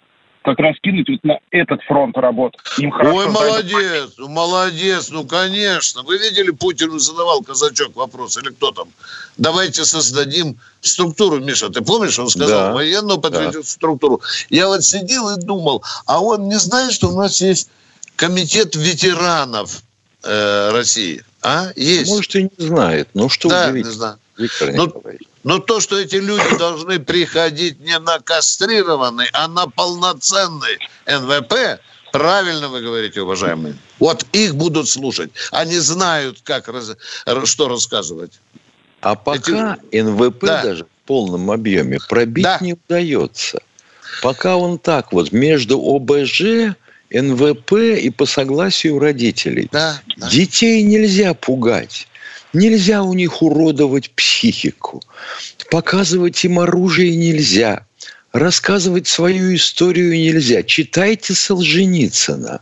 как 0.44 0.60
раз 0.60 0.76
кинуть 0.82 1.10
вот 1.10 1.24
на 1.24 1.40
этот 1.52 1.82
фронт 1.84 2.18
работ. 2.18 2.56
Им 2.78 2.92
хорошо 2.92 3.16
Ой, 3.16 3.26
зайдет. 3.26 3.40
молодец, 3.42 4.10
ну, 4.18 4.28
молодец, 4.30 5.10
ну, 5.10 5.26
конечно. 5.26 6.04
Вы 6.04 6.18
видели, 6.18 6.52
Путину 6.52 6.98
задавал 7.00 7.42
казачок 7.42 7.96
вопрос, 7.96 8.38
или 8.38 8.50
кто 8.50 8.72
там? 8.72 8.88
Давайте 9.38 9.86
создадим 9.86 10.58
структуру, 10.82 11.40
Миша, 11.40 11.70
ты 11.70 11.82
помнишь, 11.82 12.18
он 12.20 12.30
сказал, 12.30 12.68
Да. 12.70 12.74
военную 12.74 13.20
патриотическую 13.20 13.64
структуру. 13.66 14.22
Я 14.50 14.68
вот 14.68 14.84
сидел 14.84 15.30
и 15.30 15.40
думал, 15.42 15.84
а 16.06 16.22
он 16.22 16.48
не 16.48 16.58
знает, 16.58 16.94
что 16.94 17.10
у 17.10 17.18
нас 17.18 17.42
есть 17.42 17.70
комитет 18.16 18.76
ветеранов 18.76 19.82
э, 20.24 20.72
России? 20.72 21.24
А? 21.42 21.68
Есть. 21.76 22.12
Может, 22.12 22.36
и 22.36 22.44
не 22.44 22.66
знает. 22.66 23.10
Ну, 23.14 23.30
что 23.30 23.50
да, 23.50 23.66
не 23.66 23.72
удивительно, 23.72 23.94
знаю. 23.94 24.18
Виктор 24.40 24.72
Ну, 24.74 24.88
Николаевич. 24.88 25.28
Но 25.44 25.60
то, 25.60 25.80
что 25.80 26.00
эти 26.00 26.16
люди 26.16 26.58
должны 26.58 27.00
приходить 27.00 27.80
не 27.82 28.00
на 28.00 28.20
кастрированный, 28.20 29.28
а 29.34 29.48
на 29.48 29.68
полноценный 29.68 30.78
НВП, 31.06 31.80
правильно 32.12 32.70
вы 32.70 32.82
говорите, 32.82 33.22
уважаемые. 33.22 33.76
Вот 34.00 34.26
их 34.32 34.56
будут 34.56 34.88
слушать. 34.88 35.32
Они 35.52 35.78
знают, 35.78 36.40
как 36.44 36.68
раз- 36.70 36.96
что 37.46 37.68
рассказывать. 37.68 38.40
А 39.02 39.16
пока 39.16 39.78
НВП 39.92 40.42
Да. 40.46 40.64
даже 40.64 40.84
в 40.86 41.08
полном 41.08 41.52
объеме 41.52 42.00
пробить 42.10 42.44
Да. 42.44 42.58
не 42.62 42.74
удается. 42.74 43.62
Пока 44.22 44.58
он 44.58 44.78
так 44.80 45.14
вот 45.14 45.32
между 45.32 45.80
ОБЖ, 45.80 46.76
НВП 47.12 47.98
и 47.98 48.10
по 48.10 48.26
согласию 48.26 49.00
родителей. 49.00 49.70
Да, 49.72 50.02
да. 50.18 50.30
Детей 50.30 50.84
нельзя 50.84 51.34
пугать. 51.34 52.08
Нельзя 52.54 53.04
у 53.04 53.14
них 53.14 53.42
уродовать 53.42 54.10
психику. 54.12 55.02
Показывать 55.70 56.44
им 56.46 56.60
оружие 56.60 57.16
нельзя. 57.16 57.86
Рассказывать 58.34 59.08
свою 59.08 59.54
историю 59.56 60.12
нельзя. 60.12 60.64
Читайте 60.64 61.34
Солженицына. 61.34 62.62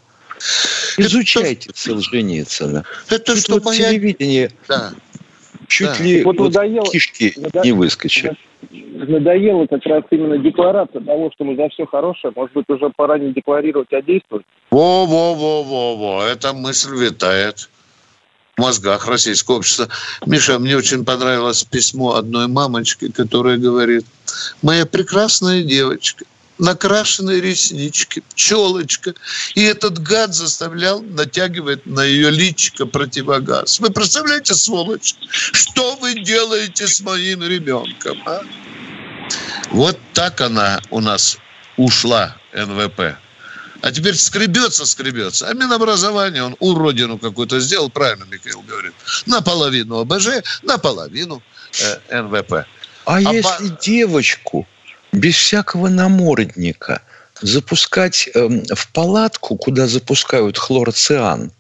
Изучайте 0.97 1.71
Солженицына. 1.73 2.83
Это 3.09 3.33
Тут 3.33 3.39
что 3.43 3.53
вот 3.55 3.65
моя... 3.65 3.89
телевидение 3.91 4.51
Да. 4.67 4.91
чуть 5.67 5.87
Да. 5.97 6.03
ли 6.03 6.23
Вот 6.23 6.37
вот 6.37 6.53
надоело- 6.53 6.89
кишки 6.91 7.33
надо- 7.37 7.61
не 7.63 7.71
выскочили. 7.71 8.33
Надоело 8.71 9.67
как 9.67 9.85
раз 9.85 10.03
именно 10.11 10.37
декларация 10.37 11.01
того, 11.01 11.31
что 11.33 11.43
мы 11.45 11.55
за 11.55 11.69
все 11.69 11.85
хорошее. 11.85 12.33
Может 12.35 12.53
быть, 12.53 12.65
уже 12.69 12.89
пора 12.95 13.17
не 13.19 13.31
декларировать, 13.33 13.91
а 13.93 14.01
действовать. 14.01 14.45
Во-во-во-во-во. 14.71 16.23
Эта 16.23 16.53
мысль 16.53 16.95
витает 16.95 17.69
мозгах 18.57 19.07
российского 19.07 19.57
общества. 19.57 19.87
Миша, 20.25 20.57
мне 20.59 20.75
очень 20.75 21.05
понравилось 21.05 21.63
письмо 21.63 22.15
одной 22.15 22.47
мамочки, 22.47 23.11
которая 23.11 23.57
говорит, 23.57 24.05
моя 24.63 24.85
прекрасная 24.87 25.61
девочка, 25.61 26.25
накрашенные 26.57 27.39
реснички, 27.39 28.23
челочка. 28.33 29.13
И 29.53 29.61
этот 29.61 29.99
гад 29.99 30.33
заставлял 30.33 31.01
натягивать 31.01 31.85
на 31.85 32.03
ее 32.03 32.31
личико 32.31 32.87
противогаз. 32.87 33.79
Вы 33.79 33.91
представляете, 33.91 34.55
сволочь, 34.55 35.13
что 35.29 35.95
вы 35.97 36.15
делаете 36.15 36.87
с 36.87 36.99
моим 37.01 37.43
ребенком, 37.43 38.17
а? 38.25 38.41
Вот 39.69 39.99
так 40.13 40.41
она 40.41 40.81
у 40.89 40.99
нас 40.99 41.37
ушла, 41.75 42.35
НВП. 42.53 43.17
А 43.81 43.91
теперь 43.91 44.15
скребется, 44.15 44.85
скребется. 44.85 45.47
А 45.47 45.53
Минобразование 45.53 46.43
он 46.43 46.55
уродину 46.59 47.17
какую-то 47.17 47.59
сделал, 47.59 47.89
правильно 47.89 48.25
Михаил 48.25 48.61
говорит. 48.61 48.93
Наполовину 49.25 49.99
ОБЖ, 49.99 50.43
наполовину 50.63 51.41
э, 51.81 52.21
НВП. 52.21 52.53
А, 52.53 52.65
а 53.05 53.21
если 53.21 53.69
по... 53.69 53.77
девочку 53.81 54.67
без 55.11 55.35
всякого 55.35 55.89
намордника 55.89 57.01
запускать 57.41 58.29
э, 58.33 58.47
в 58.73 58.91
палатку, 58.91 59.57
куда 59.57 59.87
запускают 59.87 60.57
хлороциан, 60.57 61.51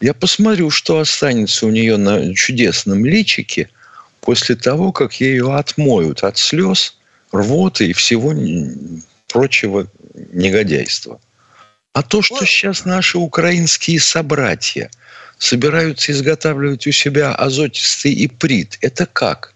я 0.00 0.12
посмотрю, 0.12 0.70
что 0.70 0.98
останется 0.98 1.66
у 1.66 1.70
нее 1.70 1.96
на 1.96 2.34
чудесном 2.34 3.04
личике 3.04 3.70
после 4.20 4.56
того, 4.56 4.92
как 4.92 5.14
ее 5.14 5.54
отмоют 5.54 6.22
от 6.22 6.36
слез, 6.36 6.96
рвоты 7.32 7.88
и 7.88 7.92
всего 7.94 8.34
прочего 9.28 9.86
негодяйства. 10.32 11.18
А 11.96 12.02
то, 12.02 12.20
что 12.20 12.44
сейчас 12.44 12.84
наши 12.84 13.16
украинские 13.16 14.00
собратья 14.00 14.90
собираются 15.38 16.12
изготавливать 16.12 16.86
у 16.86 16.92
себя 16.92 17.34
азотистый 17.34 18.26
иприт, 18.26 18.76
это 18.82 19.06
как? 19.06 19.54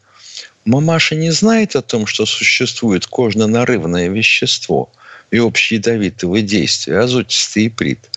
Мамаша 0.64 1.16
не 1.16 1.33
знает 1.33 1.76
о 1.76 1.83
том, 1.83 2.07
что 2.07 2.24
существует 2.24 3.07
кожно-нарывное 3.07 4.09
вещество 4.09 4.90
и 5.31 5.37
общеядовитого 5.37 6.40
действия, 6.40 7.00
азотистый 7.00 7.66
иприт. 7.66 8.09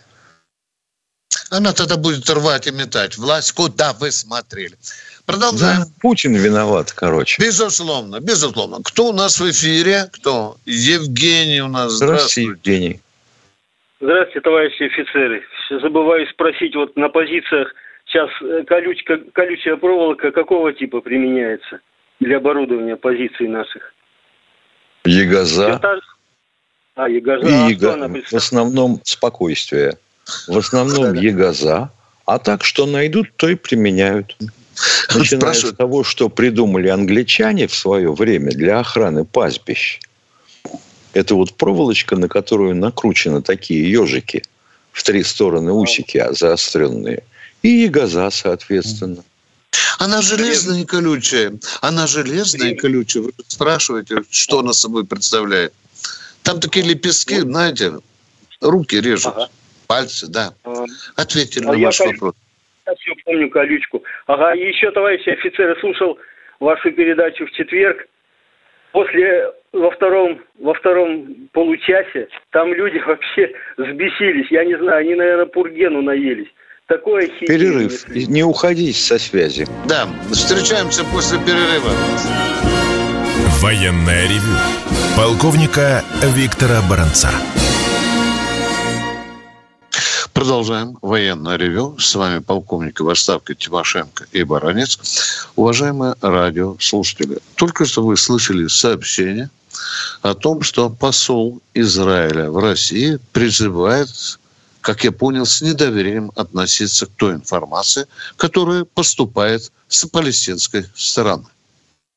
Она 1.49 1.73
тогда 1.73 1.97
будет 1.97 2.29
рвать 2.29 2.67
и 2.67 2.71
метать. 2.71 3.17
Власть, 3.17 3.51
куда 3.51 3.91
вы 3.91 4.13
смотрели? 4.13 4.77
Продолжаем. 5.25 5.81
Да, 5.81 5.87
Путин 5.99 6.33
виноват, 6.35 6.93
короче. 6.93 7.41
Безусловно, 7.41 8.21
безусловно. 8.21 8.81
Кто 8.83 9.09
у 9.09 9.13
нас 9.13 9.41
в 9.41 9.51
эфире? 9.51 10.09
Кто? 10.13 10.57
Евгений 10.65 11.59
у 11.59 11.67
нас. 11.67 11.91
Здравствуйте, 11.91 12.51
Здравствуйте. 12.53 12.71
Евгений. 12.73 13.01
Здравствуйте, 14.03 14.41
товарищи 14.41 14.83
офицеры. 14.83 15.43
Забываю 15.69 16.27
спросить, 16.27 16.75
вот 16.75 16.97
на 16.97 17.07
позициях 17.07 17.73
сейчас 18.05 18.29
э, 18.41 18.63
колючка, 18.67 19.17
колючая 19.31 19.77
проволока 19.77 20.31
какого 20.31 20.73
типа 20.73 20.99
применяется 20.99 21.79
для 22.19 22.35
оборудования 22.35 22.97
позиций 22.97 23.47
наших? 23.47 23.93
Ягоза. 25.05 25.79
А, 26.95 27.07
ягоза. 27.07 27.47
И 27.47 27.53
а 27.53 27.69
яго... 27.69 28.21
В 28.29 28.33
основном 28.33 28.99
спокойствие. 29.05 29.93
В 30.49 30.57
основном 30.57 31.13
ягоза. 31.13 31.89
А 32.25 32.39
так, 32.39 32.65
что 32.65 32.85
найдут, 32.85 33.27
то 33.37 33.47
и 33.47 33.55
применяют. 33.55 34.35
Начиная 35.15 35.53
с 35.53 35.71
того, 35.71 36.03
что 36.03 36.27
придумали 36.27 36.89
англичане 36.89 37.67
в 37.67 37.73
свое 37.73 38.11
время 38.11 38.51
для 38.51 38.79
охраны 38.79 39.23
пастбищ– 39.23 40.01
это 41.13 41.35
вот 41.35 41.53
проволочка, 41.53 42.15
на 42.15 42.27
которую 42.27 42.75
накручены 42.75 43.41
такие 43.41 43.89
ежики 43.89 44.43
в 44.91 45.03
три 45.03 45.23
стороны 45.23 45.71
усики 45.71 46.17
а 46.17 46.33
заостренные. 46.33 47.23
И 47.61 47.69
ягоза, 47.69 48.29
соответственно. 48.29 49.23
Она 49.99 50.21
железная 50.21 50.81
и 50.81 50.85
колючая. 50.85 51.53
Она 51.81 52.07
железная 52.07 52.71
и 52.71 52.75
колючая. 52.75 53.23
Вы 53.23 53.31
спрашиваете, 53.47 54.23
что 54.29 54.59
она 54.59 54.73
собой 54.73 55.05
представляет. 55.05 55.73
Там 56.43 56.59
такие 56.59 56.85
лепестки, 56.85 57.39
знаете, 57.39 57.93
руки 58.59 58.99
режут. 58.99 59.33
Ага. 59.35 59.49
Пальцы, 59.87 60.27
да. 60.27 60.53
Ответьте 61.15 61.61
а 61.61 61.71
на 61.71 61.77
ваш 61.77 61.99
я 61.99 62.07
вопрос. 62.07 62.35
Я 62.85 62.95
все 62.95 63.11
помню 63.23 63.49
колючку. 63.49 64.03
Ага, 64.27 64.53
и 64.55 64.67
еще, 64.67 64.91
товарищи 64.91 65.29
офицеры, 65.29 65.79
слушал 65.79 66.17
вашу 66.59 66.91
передачу 66.91 67.45
в 67.45 67.51
четверг 67.51 68.05
после 68.91 69.53
во 69.73 69.89
втором, 69.89 70.39
во 70.59 70.73
втором 70.73 71.49
получасе 71.51 72.27
там 72.51 72.73
люди 72.73 72.99
вообще 73.07 73.51
взбесились. 73.77 74.49
Я 74.51 74.63
не 74.63 74.77
знаю, 74.77 75.01
они, 75.01 75.15
наверное, 75.15 75.47
пургену 75.47 76.01
наелись. 76.01 76.47
Такое 76.87 77.27
Перерыв. 77.39 78.07
Не 78.09 78.43
уходите 78.43 78.99
со 78.99 79.17
связи. 79.17 79.65
Да, 79.87 80.07
встречаемся 80.31 81.03
после 81.05 81.39
перерыва. 81.39 81.91
Военная 83.61 84.25
ревю. 84.25 84.53
Полковника 85.17 86.03
Виктора 86.35 86.81
Баранца. 86.89 87.29
Продолжаем 90.33 90.97
военное 91.01 91.55
ревю. 91.55 91.95
С 91.97 92.15
вами 92.15 92.39
полковник 92.39 92.99
в 92.99 93.07
отставке 93.07 93.55
Тимошенко 93.55 94.25
и 94.33 94.43
Баранец. 94.43 95.47
Уважаемые 95.55 96.15
радиослушатели, 96.21 97.37
только 97.55 97.85
что 97.85 98.03
вы 98.03 98.17
слышали 98.17 98.67
сообщение 98.67 99.49
о 100.21 100.33
том, 100.33 100.61
что 100.61 100.89
посол 100.89 101.61
Израиля 101.73 102.49
в 102.49 102.57
России 102.59 103.19
призывает 103.31 104.09
как 104.83 105.05
я 105.05 105.13
понял, 105.13 105.45
с 105.45 105.61
недоверием 105.61 106.31
относиться 106.35 107.05
к 107.05 107.11
той 107.11 107.35
информации, 107.35 108.05
которая 108.35 108.83
поступает 108.83 109.71
с 109.87 110.05
палестинской 110.05 110.85
стороны. 110.93 111.45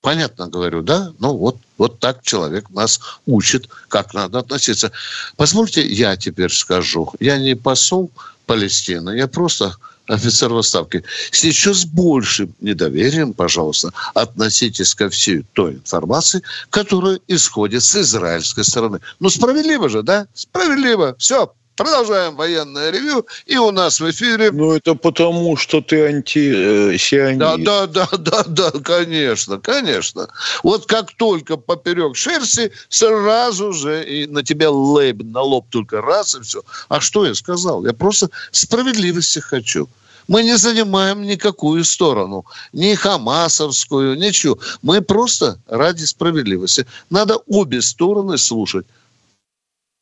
Понятно 0.03 0.49
говорю, 0.49 0.83
да? 0.83 1.13
Ну 1.21 1.37
вот, 1.37 1.57
вот 1.79 2.01
так 2.01 2.23
человек 2.23 2.69
нас 2.71 3.01
учит, 3.25 3.69
как 3.89 4.15
надо 4.15 4.41
относиться. 4.41 4.91
Позвольте, 5.37 5.87
я 5.87 6.17
теперь 6.17 6.51
скажу. 6.51 7.13
Я 7.21 7.39
не 7.39 7.55
посол 7.55 8.11
Палестины, 8.47 9.17
я 9.17 9.27
просто 9.27 9.77
офицер 10.09 10.53
в 10.53 10.59
отставке. 10.59 11.03
Сейчас 11.31 11.79
с 11.79 11.85
большим 11.85 12.55
недоверием, 12.61 13.33
пожалуйста, 13.33 13.93
относитесь 14.15 14.95
ко 14.95 15.09
всей 15.09 15.45
той 15.53 15.75
информации, 15.75 16.43
которая 16.71 17.21
исходит 17.29 17.83
с 17.83 17.97
израильской 17.97 18.65
стороны. 18.65 19.01
Ну, 19.21 19.31
справедливо 19.31 19.89
же, 19.89 20.03
да? 20.03 20.27
Справедливо. 20.35 21.17
Все, 21.19 21.53
Продолжаем 21.77 22.37
военное 22.37 22.91
ревю. 22.91 23.27
И 23.45 23.59
у 23.59 23.71
нас 23.71 24.01
в 24.01 24.11
эфире... 24.11 24.51
Ну, 24.51 24.73
это 24.73 24.95
потому, 24.95 25.57
что 25.57 25.83
ты 25.83 26.07
антисионист. 26.07 27.43
Э, 27.43 27.57
да, 27.59 27.87
да, 27.87 27.87
да, 27.87 28.09
да, 28.17 28.45
да, 28.45 28.71
конечно, 28.81 29.61
конечно. 29.61 30.29
Вот 30.63 30.87
как 30.87 31.13
только 31.13 31.59
поперек 31.59 32.17
шерсти, 32.17 32.73
сразу 32.89 33.75
же 33.75 34.03
и 34.03 34.27
на 34.27 34.43
тебя 34.43 34.71
лейб, 34.71 35.23
на 35.23 35.43
лоб 35.43 35.67
только 35.69 36.01
раз 36.01 36.35
и 36.35 36.41
все. 36.41 36.63
А 36.89 37.01
что 37.01 37.27
я 37.27 37.35
сказал? 37.35 37.85
Я 37.85 37.93
просто 37.93 38.31
справедливости 38.53 39.41
хочу. 39.41 39.87
Мы 40.29 40.43
не 40.43 40.57
занимаем 40.57 41.23
никакую 41.23 41.85
сторону, 41.85 42.47
ни 42.73 42.95
хамасовскую, 42.95 44.17
ничего. 44.17 44.59
Мы 44.83 45.03
просто 45.03 45.59
ради 45.69 46.05
справедливости. 46.05 46.87
Надо 47.11 47.37
обе 47.47 47.83
стороны 47.83 48.39
слушать. 48.39 48.87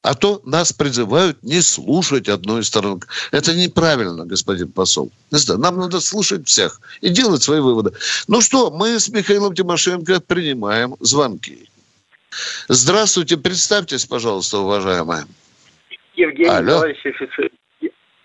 А 0.04 0.14
то 0.14 0.42
нас 0.44 0.70
призывают 0.70 1.42
не 1.42 1.62
слушать 1.62 2.28
одной 2.28 2.62
стороны. 2.62 3.00
Это 3.32 3.54
неправильно, 3.54 4.26
господин 4.26 4.70
посол. 4.70 5.10
Нам 5.30 5.78
надо 5.78 5.98
слушать 6.00 6.46
всех 6.46 6.78
и 7.00 7.08
делать 7.08 7.42
свои 7.42 7.60
выводы. 7.60 7.92
Ну 8.28 8.42
что, 8.42 8.70
мы 8.70 9.00
с 9.00 9.08
Михаилом 9.08 9.54
Тимошенко 9.54 10.20
принимаем 10.20 10.94
звонки. 11.00 11.70
Здравствуйте, 12.68 13.38
представьтесь, 13.38 14.04
пожалуйста, 14.04 14.58
уважаемая. 14.58 15.24
Евгений, 16.16 16.50
Алло. 16.50 16.72
товарищ 16.72 16.98
офицер. 17.06 17.50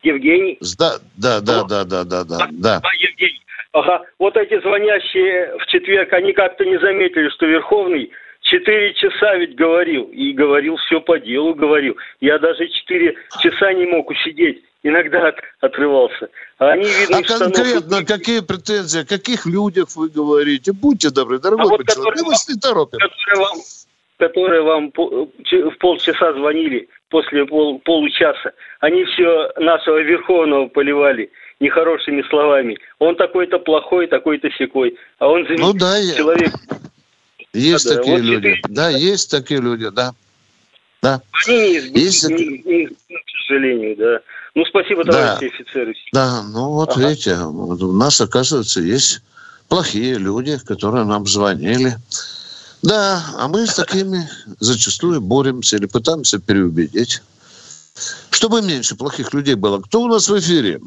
Евгений? 0.03 0.57
Да, 0.77 0.97
да, 1.15 1.39
да, 1.39 1.63
да, 1.63 1.85
да, 1.85 2.03
да, 2.03 2.23
да, 2.25 2.47
да. 2.51 2.79
Да, 2.81 2.81
Евгений. 2.99 3.41
Ага. 3.71 4.01
Вот 4.19 4.35
эти 4.35 4.59
звонящие 4.59 5.57
в 5.57 5.65
четверг, 5.67 6.11
они 6.11 6.33
как-то 6.33 6.65
не 6.65 6.77
заметили, 6.77 7.29
что 7.29 7.45
Верховный 7.45 8.11
Четыре 8.49 8.95
часа 8.95 9.35
ведь 9.35 9.55
говорил, 9.55 10.05
и 10.05 10.33
говорил 10.33 10.75
все 10.77 10.99
по 10.99 11.19
делу, 11.19 11.53
говорил. 11.53 11.95
Я 12.19 12.39
даже 12.39 12.67
четыре 12.67 13.15
часа 13.41 13.71
не 13.73 13.85
мог 13.85 14.09
усидеть, 14.09 14.63
иногда 14.81 15.27
от, 15.27 15.35
отрывался. 15.61 16.29
А, 16.57 16.71
они, 16.71 16.85
видно, 16.85 17.19
а 17.19 17.21
конкретно 17.21 18.03
какие 18.03 18.39
претензии, 18.39 19.01
о 19.01 19.05
каких 19.05 19.45
людях 19.45 19.89
вы 19.95 20.09
говорите? 20.09 20.71
Будьте 20.73 21.11
добры, 21.11 21.37
дорогой 21.37 21.65
а 21.65 21.69
вот 21.69 21.87
человек, 21.87 22.23
мы 22.23 22.29
вас 22.31 22.49
не 22.49 22.59
торопим. 22.59 22.97
Которые 22.97 23.45
вам, 23.45 23.57
которые 24.17 24.61
вам 24.63 24.91
в 24.95 25.77
полчаса 25.77 26.33
звонили 26.33 26.89
после 27.09 27.45
пол, 27.45 27.77
получаса, 27.85 28.53
они 28.79 29.05
все 29.05 29.51
нашего 29.57 30.01
Верховного 30.01 30.69
поливали 30.69 31.29
нехорошими 31.59 32.23
словами. 32.31 32.79
Он 32.97 33.15
такой-то 33.15 33.59
плохой, 33.59 34.07
такой-то 34.07 34.49
секой. 34.57 34.97
А 35.19 35.27
он 35.27 35.45
ну, 35.49 35.71
да, 35.73 35.97
человек... 36.17 36.49
Я... 36.49 36.88
Есть 37.53 37.85
да, 37.85 37.95
такие 37.95 38.17
вот 38.17 38.23
люди. 38.23 38.55
Теперь... 38.55 38.61
Да, 38.69 38.89
есть 38.89 39.31
такие 39.31 39.59
люди, 39.59 39.89
да. 39.89 40.13
Да. 41.01 41.21
Они 41.47 41.57
не, 41.57 42.01
есть... 42.01 42.27
не, 42.27 42.61
не, 42.65 42.87
к 42.87 42.93
сожалению, 43.47 43.95
да. 43.97 44.19
Ну, 44.55 44.65
спасибо, 44.65 45.05
товарищи 45.05 45.39
да. 45.41 45.47
офицеры. 45.47 45.95
Да, 46.11 46.43
ну 46.43 46.73
вот 46.73 46.91
ага. 46.91 47.07
видите, 47.07 47.35
у 47.37 47.91
нас, 47.93 48.19
оказывается, 48.19 48.81
есть 48.81 49.21
плохие 49.67 50.15
люди, 50.15 50.57
которые 50.65 51.05
нам 51.05 51.25
звонили. 51.25 51.95
Да, 52.81 53.23
а 53.37 53.47
мы 53.47 53.65
с 53.65 53.75
такими 53.75 54.27
зачастую 54.59 55.21
боремся 55.21 55.77
или 55.77 55.85
пытаемся 55.85 56.39
переубедить. 56.39 57.21
Чтобы 58.31 58.61
меньше 58.61 58.95
плохих 58.95 59.33
людей 59.33 59.55
было. 59.55 59.81
Кто 59.81 60.01
у 60.01 60.07
нас 60.07 60.29
в 60.29 60.39
эфире? 60.39 60.79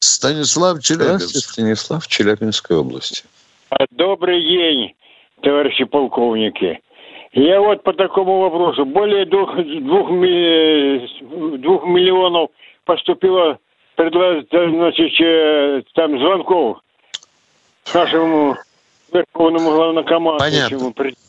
Станислав 0.00 0.82
Челябинск. 0.82 1.28
Здравствуйте, 1.28 1.48
Станислав, 1.48 2.08
Челябинской 2.08 2.76
области. 2.76 3.22
Добрый 3.90 4.42
день, 4.42 4.94
товарищи 5.46 5.84
полковники. 5.84 6.80
Я 7.32 7.60
вот 7.60 7.84
по 7.84 7.92
такому 7.92 8.40
вопросу. 8.40 8.84
Более 8.84 9.26
двух, 9.26 9.54
двух, 9.54 10.08
двух 11.60 11.86
миллионов 11.86 12.50
поступило 12.84 13.58
значит, 13.96 15.20
э, 15.20 15.82
там 15.94 16.18
звонков 16.18 16.78
нашему 17.94 18.56
верховному 19.12 19.70
главнокомандующему. 19.70 20.92
Понятно. 20.92 21.25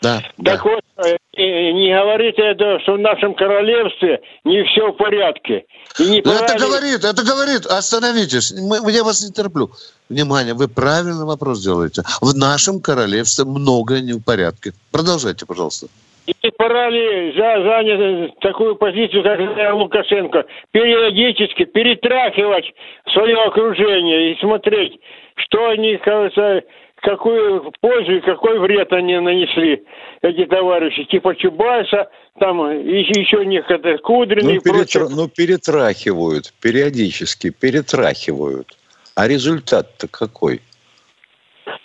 Да. 0.00 0.20
Так 0.20 0.28
да. 0.38 0.60
вот, 0.64 0.84
э, 1.06 1.16
не 1.36 1.92
говорите 1.94 2.42
это, 2.42 2.78
что 2.80 2.94
в 2.94 2.98
нашем 2.98 3.34
королевстве 3.34 4.20
не 4.44 4.62
все 4.64 4.90
в 4.90 4.96
порядке. 4.96 5.64
И 5.98 6.02
не 6.04 6.22
Ну, 6.24 6.32
это 6.32 6.40
пора 6.44 6.54
ли- 6.54 6.60
говорит, 6.60 7.04
это 7.04 7.22
говорит. 7.24 7.66
Остановитесь. 7.66 8.52
Мы- 8.52 8.90
я 8.90 9.04
вас 9.04 9.22
не 9.22 9.32
терплю. 9.32 9.70
Внимание, 10.08 10.54
вы 10.54 10.68
правильный 10.68 11.24
вопрос 11.26 11.62
делаете. 11.62 12.02
В 12.20 12.34
нашем 12.36 12.80
королевстве 12.80 13.44
многое 13.44 14.00
не 14.00 14.12
в 14.12 14.22
порядке. 14.24 14.72
Продолжайте, 14.92 15.44
пожалуйста. 15.46 15.88
И 16.26 16.50
пора 16.58 16.90
ли 16.90 17.32
за, 17.36 17.62
занять 17.62 18.38
такую 18.40 18.74
позицию, 18.76 19.22
как 19.22 19.38
Лукашенко, 19.74 20.44
периодически 20.72 21.64
перетрахивать 21.66 22.72
свое 23.12 23.36
окружение 23.44 24.32
и 24.32 24.40
смотреть, 24.40 24.98
что 25.36 25.68
они, 25.68 25.96
кажется, 25.98 26.62
какую 27.02 27.72
пользу 27.80 28.16
и 28.16 28.20
какой 28.20 28.58
вред 28.58 28.92
они 28.92 29.18
нанесли, 29.18 29.84
эти 30.22 30.46
товарищи, 30.46 31.04
типа 31.04 31.34
Чубайса, 31.36 32.08
там 32.38 32.58
еще 32.70 33.44
некоторые 33.46 33.98
Кудрин 33.98 34.44
Ну, 34.46 34.54
и 34.54 34.58
прочее. 34.58 35.04
перетра- 35.04 35.08
ну, 35.14 35.28
перетрахивают, 35.28 36.52
периодически 36.60 37.50
перетрахивают. 37.50 38.76
А 39.14 39.28
результат-то 39.28 40.08
какой? 40.08 40.60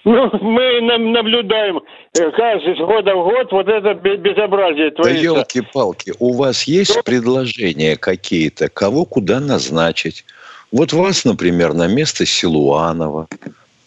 Ну, 0.04 0.30
мы 0.41 0.82
наблюдаем 0.82 1.82
э, 2.17 2.32
каждый 2.32 2.76
года 2.76 3.15
в 3.15 3.24
год 3.24 3.52
вот 3.52 3.67
это 3.67 3.93
бе- 3.93 4.17
безобразие 4.17 4.89
Да 4.91 4.95
творится. 5.04 5.24
елки-палки, 5.24 6.13
у 6.19 6.34
вас 6.34 6.63
есть 6.65 7.04
предложения 7.04 7.95
какие-то, 7.97 8.69
кого 8.69 9.06
куда 9.06 9.39
назначить? 9.39 10.26
Вот 10.71 10.93
вас, 10.93 11.26
например, 11.26 11.74
на 11.74 11.88
место 11.88 12.26
Силуанова, 12.26 13.28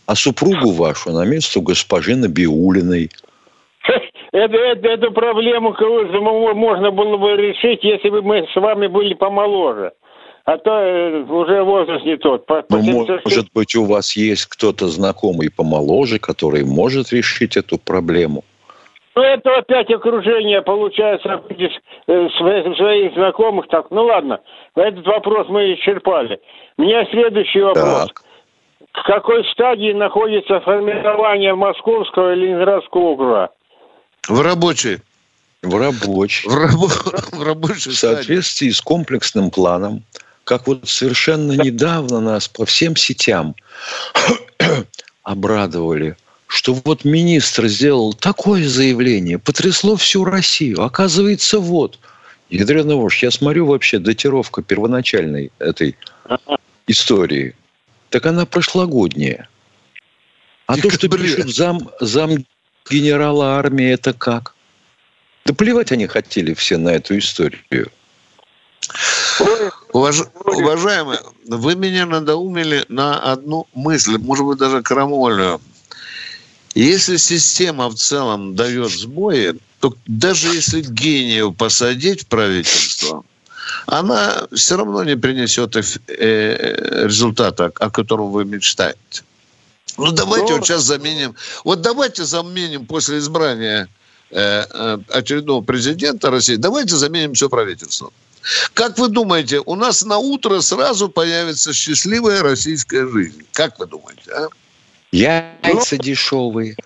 а 0.06 0.14
супругу 0.14 0.72
вашу 0.72 1.10
на 1.10 1.24
место 1.24 1.60
госпожи 1.60 2.16
Набиулиной. 2.16 3.10
Это, 4.32 4.56
это- 4.56 4.88
эту 4.88 5.12
проблему 5.12 5.74
можно 6.54 6.90
было 6.90 7.16
бы 7.16 7.36
решить, 7.36 7.84
если 7.84 8.10
бы 8.10 8.20
мы 8.22 8.44
с 8.52 8.56
вами 8.56 8.88
были 8.88 9.14
помоложе. 9.14 9.92
А 10.44 10.58
то 10.58 10.72
э, 10.72 11.22
уже 11.22 11.62
возраст 11.62 12.04
не 12.04 12.16
тот. 12.16 12.44
По, 12.44 12.62
по 12.62 12.76
Ну, 12.76 12.82
76 12.82 13.24
может 13.24 13.52
быть, 13.54 13.74
у 13.76 13.84
вас 13.84 14.14
есть 14.16 14.46
кто-то 14.46 14.88
знакомый 14.88 15.50
помоложе, 15.50 16.18
который 16.18 16.64
может 16.64 17.12
решить 17.12 17.56
эту 17.56 17.78
проблему. 17.78 18.44
Ну, 19.14 19.22
это 19.22 19.56
опять 19.56 19.90
окружение, 19.90 20.60
получается, 20.62 21.40
видишь, 21.48 21.78
э, 22.08 22.28
своих, 22.36 22.76
своих 22.76 23.14
знакомых. 23.14 23.68
Так, 23.68 23.86
ну 23.90 24.04
ладно, 24.04 24.40
этот 24.74 25.06
вопрос 25.06 25.46
мы 25.48 25.74
исчерпали. 25.74 26.40
У 26.76 26.82
меня 26.82 27.06
следующий 27.10 27.60
вопрос. 27.60 28.08
Так. 28.08 28.23
В 28.94 29.02
какой 29.06 29.44
стадии 29.52 29.92
находится 29.92 30.60
формирование 30.60 31.54
Московского 31.54 32.32
и 32.32 32.36
Ленинградского 32.36 33.00
округа? 33.00 33.50
В 34.28 34.40
рабочей. 34.40 34.98
В 35.62 35.76
рабочий. 35.76 36.48
В, 36.48 36.54
рабо- 36.54 37.32
в 37.36 37.42
рабочей 37.42 37.90
В 37.90 37.96
стадии. 37.96 38.14
соответствии 38.16 38.70
с 38.70 38.80
комплексным 38.80 39.50
планом, 39.50 40.04
как 40.44 40.66
вот 40.68 40.88
совершенно 40.88 41.52
недавно 41.52 42.20
нас 42.20 42.46
по 42.48 42.64
всем 42.66 42.94
сетям 42.94 43.56
обрадовали, 45.24 46.16
что 46.46 46.74
вот 46.84 47.04
министр 47.04 47.66
сделал 47.66 48.12
такое 48.14 48.64
заявление, 48.68 49.38
потрясло 49.40 49.96
всю 49.96 50.24
Россию. 50.24 50.82
Оказывается, 50.82 51.58
вот, 51.58 51.98
ядрёна 52.48 52.94
вошь, 52.94 53.22
я 53.24 53.30
смотрю 53.32 53.66
вообще 53.66 53.98
датировка 53.98 54.62
первоначальной 54.62 55.50
этой 55.58 55.96
истории, 56.86 57.56
так 58.14 58.26
она 58.26 58.46
прошлогодняя. 58.46 59.48
А 60.66 60.76
то, 60.76 60.88
что 60.88 61.08
пишут 61.08 61.52
зам, 61.52 61.90
зам 62.00 62.46
генерала 62.88 63.56
армии, 63.56 63.90
это 63.90 64.12
как? 64.12 64.54
Да 65.44 65.52
плевать 65.52 65.90
они 65.90 66.06
хотели 66.06 66.54
все 66.54 66.76
на 66.76 66.90
эту 66.90 67.18
историю. 67.18 67.90
Уваж- 69.92 70.28
Уважаемые, 70.44 71.18
вы 71.48 71.74
меня 71.74 72.06
надоумили 72.06 72.84
на 72.88 73.18
одну 73.32 73.66
мысль, 73.74 74.16
может 74.18 74.46
быть, 74.46 74.58
даже 74.58 74.80
крамольную. 74.80 75.60
Если 76.76 77.16
система 77.16 77.88
в 77.88 77.96
целом 77.96 78.54
дает 78.54 78.92
сбои, 78.92 79.58
то 79.80 79.92
даже 80.06 80.54
если 80.54 80.82
гениев 80.82 81.56
посадить 81.56 82.22
в 82.22 82.26
правительство, 82.28 83.24
она 83.86 84.46
все 84.52 84.76
равно 84.76 85.04
не 85.04 85.16
принесет 85.16 85.76
э, 85.76 87.04
результата, 87.06 87.72
о 87.78 87.90
котором 87.90 88.30
вы 88.30 88.44
мечтаете. 88.44 89.22
Ну, 89.96 90.12
давайте 90.12 90.54
вот 90.54 90.66
сейчас 90.66 90.82
заменим. 90.82 91.34
Вот 91.64 91.80
давайте 91.80 92.24
заменим 92.24 92.86
после 92.86 93.18
избрания 93.18 93.88
э, 94.30 94.64
э, 94.68 94.98
очередного 95.10 95.62
президента 95.62 96.30
России, 96.30 96.56
давайте 96.56 96.96
заменим 96.96 97.34
все 97.34 97.48
правительство. 97.48 98.10
Как 98.74 98.98
вы 98.98 99.08
думаете, 99.08 99.62
у 99.64 99.74
нас 99.74 100.04
на 100.04 100.18
утро 100.18 100.60
сразу 100.60 101.08
появится 101.08 101.72
счастливая 101.72 102.42
российская 102.42 103.08
жизнь? 103.08 103.42
Как 103.52 103.78
вы 103.78 103.86
думаете? 103.86 104.30
а? 104.32 104.48
Яйца 105.12 105.96
дешевые. 105.96 106.76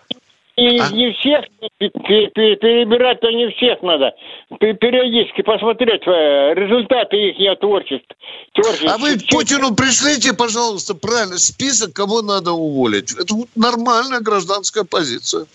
И 0.58 0.78
А? 0.78 0.88
не 0.90 1.12
всех 1.12 1.44
пе- 1.78 1.88
пе- 1.90 2.26
пе- 2.34 2.56
перебирать-то 2.56 3.30
не 3.30 3.48
всех 3.52 3.80
надо. 3.82 4.12
Пе- 4.58 4.74
Периодически 4.74 5.42
посмотреть 5.42 6.02
э, 6.04 6.54
результаты 6.54 7.16
их 7.16 7.60
творчества. 7.60 8.16
творчества. 8.54 8.94
А 8.94 8.98
вы 8.98 9.16
Путину 9.30 9.74
пришлите, 9.76 10.32
пожалуйста, 10.34 10.94
правильно 10.96 11.38
список, 11.38 11.92
кого 11.92 12.22
надо 12.22 12.50
уволить. 12.52 13.12
Это 13.12 13.34
нормальная 13.54 14.18
гражданская 14.20 14.82
позиция. 14.82 15.46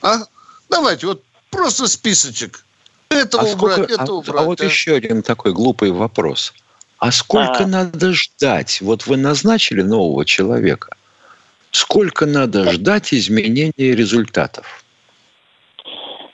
А? 0.00 0.20
Давайте, 0.70 1.06
вот 1.08 1.22
просто 1.50 1.86
списочек. 1.86 2.64
Этого 3.10 3.42
А, 3.44 3.46
сколько- 3.48 3.74
убрать, 3.74 3.90
а- 3.90 4.02
это 4.02 4.12
а 4.12 4.14
убрать. 4.14 4.46
вот 4.46 4.60
а. 4.62 4.64
еще 4.64 4.94
один 4.94 5.22
такой 5.22 5.52
глупый 5.52 5.90
вопрос. 5.90 6.54
А 6.98 7.12
сколько 7.12 7.64
А. 7.64 7.66
надо 7.66 8.12
ждать? 8.14 8.80
Вот 8.80 9.06
вы 9.06 9.18
назначили 9.18 9.82
нового 9.82 10.24
человека. 10.24 10.96
Сколько 11.70 12.26
надо 12.26 12.70
ждать 12.72 13.12
изменения 13.12 13.72
результатов? 13.94 14.84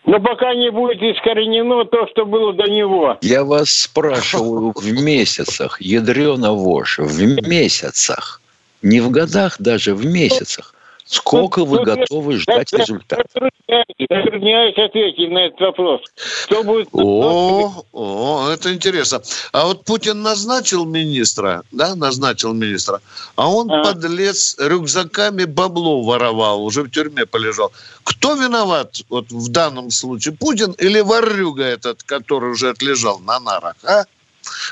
Но 0.05 0.21
пока 0.21 0.55
не 0.55 0.71
будет 0.71 1.01
искоренено 1.01 1.85
то, 1.85 2.09
что 2.09 2.27
было 2.27 2.53
до 2.53 2.65
него. 2.65 3.19
Я 3.23 3.45
вас 3.45 3.71
спрашиваю 3.71 4.73
в 4.75 5.03
месяцах, 5.03 5.81
ядрена 5.81 6.53
вошь, 6.53 6.99
в 6.99 7.49
месяцах. 7.49 8.41
Не 8.83 9.01
в 9.01 9.11
годах, 9.11 9.57
даже 9.61 9.95
в 9.95 10.05
месяцах. 10.05 10.75
Сколько 11.13 11.67
вы 11.67 11.85
готовы 11.85 12.39
ждать 12.39 12.73
результата? 12.73 13.23
Затрудняюсь, 13.35 14.09
затрудняюсь 14.09 14.79
ответить 14.79 15.31
на 15.31 15.39
этот 15.47 15.61
вопрос. 15.61 16.01
Что 16.17 16.63
будет... 16.65 16.89
О, 16.93 17.85
о, 17.93 18.49
это 18.49 18.73
интересно. 18.73 19.21
А 19.53 19.67
вот 19.67 19.85
Путин 19.85 20.23
назначил 20.23 20.87
министра, 20.87 21.65
да, 21.71 21.95
назначил 21.95 22.55
министра, 22.55 23.03
а 23.37 23.51
он, 23.51 23.71
А. 23.71 23.85
подлец, 23.85 24.57
рюкзаками 24.59 25.45
бабло 25.45 26.03
воровал, 26.03 26.65
уже 26.65 26.83
в 26.83 26.91
тюрьме 26.91 27.27
полежал. 27.27 27.73
Кто 28.05 28.33
виноват 28.35 29.03
вот 29.11 29.31
в 29.31 29.53
данном 29.53 29.91
случае, 29.91 30.35
Путин 30.35 30.73
или 30.79 31.01
ворюга 31.01 31.65
этот, 31.65 32.03
который 32.05 32.53
уже 32.53 32.71
отлежал 32.71 33.19
на 33.19 33.39
нарах, 33.39 33.75
а? 33.85 34.05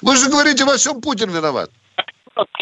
Вы 0.00 0.16
же 0.16 0.30
говорите, 0.30 0.64
во 0.64 0.78
всем 0.78 1.02
Путин 1.02 1.28
виноват. 1.28 1.70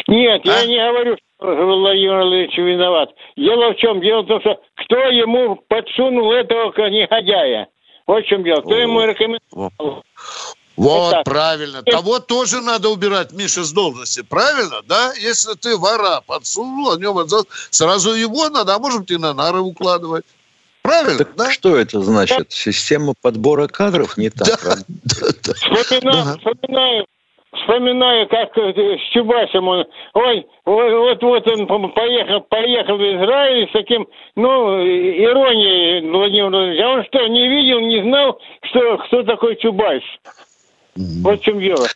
Нет, 0.09 0.41
А? 0.45 0.59
я 0.59 0.65
не 0.65 0.77
говорю, 0.77 1.15
что 1.15 1.28
Владимир 1.39 2.15
Владимирович 2.17 2.57
виноват. 2.57 3.09
Дело 3.37 3.73
в 3.73 3.77
чем? 3.77 4.01
Дело 4.01 4.23
в 4.23 4.27
том, 4.27 4.41
что 4.41 4.59
кто 4.75 4.95
ему 4.97 5.55
подсунул 5.67 6.33
этого 6.33 6.71
негодяя? 6.89 7.67
Вот 8.07 8.25
в 8.25 8.27
чем 8.27 8.43
дело. 8.43 8.61
Кто 8.61 8.71
О. 8.71 8.77
ему 8.77 9.01
рекомендовал? 9.01 10.03
Вот, 10.75 11.11
так. 11.11 11.25
правильно. 11.25 11.83
Того 11.83 12.19
тоже 12.19 12.61
надо 12.61 12.89
убирать, 12.89 13.33
Миша, 13.33 13.63
с 13.63 13.71
должности. 13.73 14.21
Правильно, 14.21 14.81
да? 14.87 15.13
Если 15.19 15.53
ты 15.55 15.75
вора 15.77 16.21
подсунул, 16.25 16.91
о 16.93 16.97
нем 16.97 17.17
сразу 17.69 18.13
его 18.13 18.49
надо, 18.49 18.75
а 18.75 18.79
может 18.79 19.01
быть, 19.01 19.11
и 19.11 19.17
на 19.17 19.33
нары 19.33 19.59
укладывать. 19.59 20.25
Правильно, 20.81 21.17
Так 21.17 21.35
да? 21.35 21.51
что 21.51 21.75
это 21.77 22.01
значит? 22.01 22.51
Система 22.51 23.13
подбора 23.21 23.67
кадров 23.67 24.17
не 24.17 24.29
так 24.29 24.47
Да, 24.47 24.75
да, 25.03 25.27
да. 25.43 25.53
Вспоминаю, 25.53 26.25
Да. 26.25 26.37
вспоминаю, 26.37 27.05
вспоминаю, 27.61 28.27
как 28.27 28.57
э, 28.57 28.97
с 28.97 29.13
Чубасом 29.13 29.67
он, 29.67 29.85
ой, 30.13 30.47
вот, 30.65 31.21
вот 31.21 31.47
он 31.47 31.91
поехал, 31.91 32.41
поехал 32.41 32.97
в 32.97 33.01
Израиль 33.01 33.67
с 33.69 33.71
таким, 33.71 34.07
ну, 34.35 34.77
иронией 34.81 36.09
Владимир 36.09 36.49
Владимирович. 36.49 36.81
А 36.81 36.89
он 36.89 37.05
что, 37.05 37.27
не 37.27 37.47
видел, 37.47 37.79
не 37.79 38.01
знал, 38.03 38.39
что, 38.63 38.97
кто 38.97 39.23
такой 39.23 39.55
Чубайс? 39.57 40.03
Вот 40.95 41.39
в 41.39 41.43
чем 41.43 41.59
дело. 41.59 41.87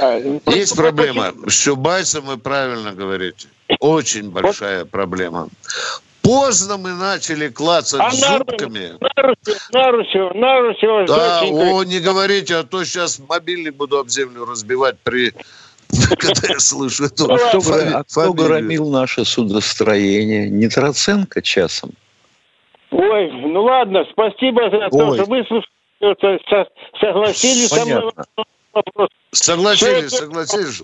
А, 0.00 0.18
Есть 0.46 0.76
проблема. 0.76 1.32
С 1.46 1.62
Чубайсом 1.62 2.24
вы 2.24 2.38
правильно 2.38 2.92
говорите. 2.92 3.48
Очень 3.80 4.30
большая 4.30 4.84
проблема. 4.84 5.48
Поздно 6.24 6.78
мы 6.78 6.94
начали 6.94 7.48
клацать 7.48 8.00
а 8.00 8.10
зубками. 8.10 8.92
Нарусева, 9.72 10.32
Нарусева, 10.32 11.06
Да, 11.06 11.42
о, 11.42 11.84
не 11.84 12.00
говорите, 12.00 12.56
а 12.56 12.64
то 12.64 12.82
сейчас 12.84 13.20
мобильник 13.28 13.74
буду 13.74 13.98
об 13.98 14.08
землю 14.08 14.46
разбивать 14.46 14.96
при 15.04 15.34
когда 16.18 16.48
я 16.48 16.58
слышу 16.58 17.04
эту 17.04 17.30
а 17.30 17.36
кто, 17.36 17.60
фами- 17.60 17.92
а 17.92 18.04
кто 18.04 18.32
громил 18.32 18.90
наше 18.90 19.24
судостроение? 19.24 20.48
Не 20.48 20.68
Троценко 20.68 21.42
часом? 21.42 21.90
Ой, 22.90 23.30
ну 23.30 23.62
ладно, 23.62 24.04
спасибо 24.10 24.70
за 24.70 24.88
то, 24.90 25.14
что 25.14 25.24
вы 25.26 25.44
согласились 27.00 27.68
со 27.68 27.84
мной. 27.84 28.12
Согласились, 29.32 30.10
согласились. 30.10 30.82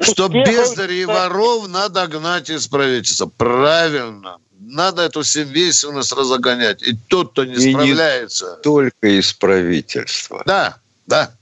Что 0.00 0.28
бездарей 0.28 1.02
и 1.02 1.04
воров 1.04 1.68
надо 1.68 2.06
гнать 2.06 2.50
из 2.50 2.66
правительства. 2.66 3.26
Правильно. 3.26 4.38
Надо 4.58 5.02
эту 5.02 5.22
семейственность 5.22 6.12
разогонять. 6.12 6.82
И 6.82 6.94
тот, 6.94 7.32
кто 7.32 7.44
не 7.44 7.54
и 7.54 7.72
справляется... 7.72 8.56
Не 8.56 8.62
только 8.62 9.08
из 9.08 9.32
правительства. 9.32 10.42
Да, 10.46 10.78
да. 11.06 11.32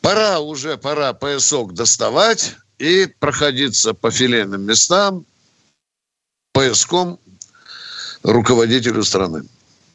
Пора 0.00 0.40
уже, 0.40 0.76
пора 0.76 1.12
поясок 1.12 1.74
доставать 1.74 2.56
и 2.78 3.06
проходиться 3.18 3.94
по 3.94 4.10
филейным 4.10 4.62
местам 4.62 5.24
пояском 6.52 7.18
руководителю 8.22 9.02
страны. 9.04 9.44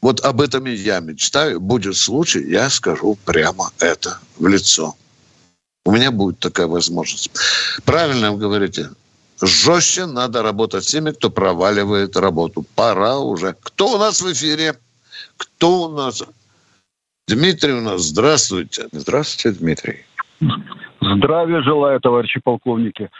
Вот 0.00 0.20
об 0.20 0.40
этом 0.40 0.66
и 0.66 0.74
я 0.74 1.00
мечтаю. 1.00 1.60
Будет 1.60 1.96
случай, 1.96 2.42
я 2.48 2.68
скажу 2.70 3.18
прямо 3.24 3.72
это 3.78 4.18
в 4.38 4.46
лицо. 4.46 4.94
У 5.84 5.92
меня 5.92 6.10
будет 6.10 6.38
такая 6.38 6.66
возможность. 6.66 7.30
Правильно 7.84 8.32
вы 8.32 8.38
говорите. 8.38 8.90
Жестче 9.42 10.06
надо 10.06 10.42
работать 10.42 10.84
с 10.84 10.90
теми, 10.90 11.10
кто 11.10 11.30
проваливает 11.30 12.16
работу. 12.16 12.64
Пора 12.74 13.18
уже. 13.18 13.54
Кто 13.60 13.94
у 13.94 13.98
нас 13.98 14.22
в 14.22 14.32
эфире? 14.32 14.74
Кто 15.36 15.82
у 15.82 15.88
нас? 15.88 16.22
Дмитрий 17.28 17.72
у 17.72 17.80
нас. 17.80 18.02
Здравствуйте. 18.02 18.88
Здравствуйте, 18.92 19.58
Дмитрий. 19.58 20.04
Здравия 21.00 21.62
желаю, 21.62 22.00
товарищи 22.00 22.40
полковники. 22.42 23.10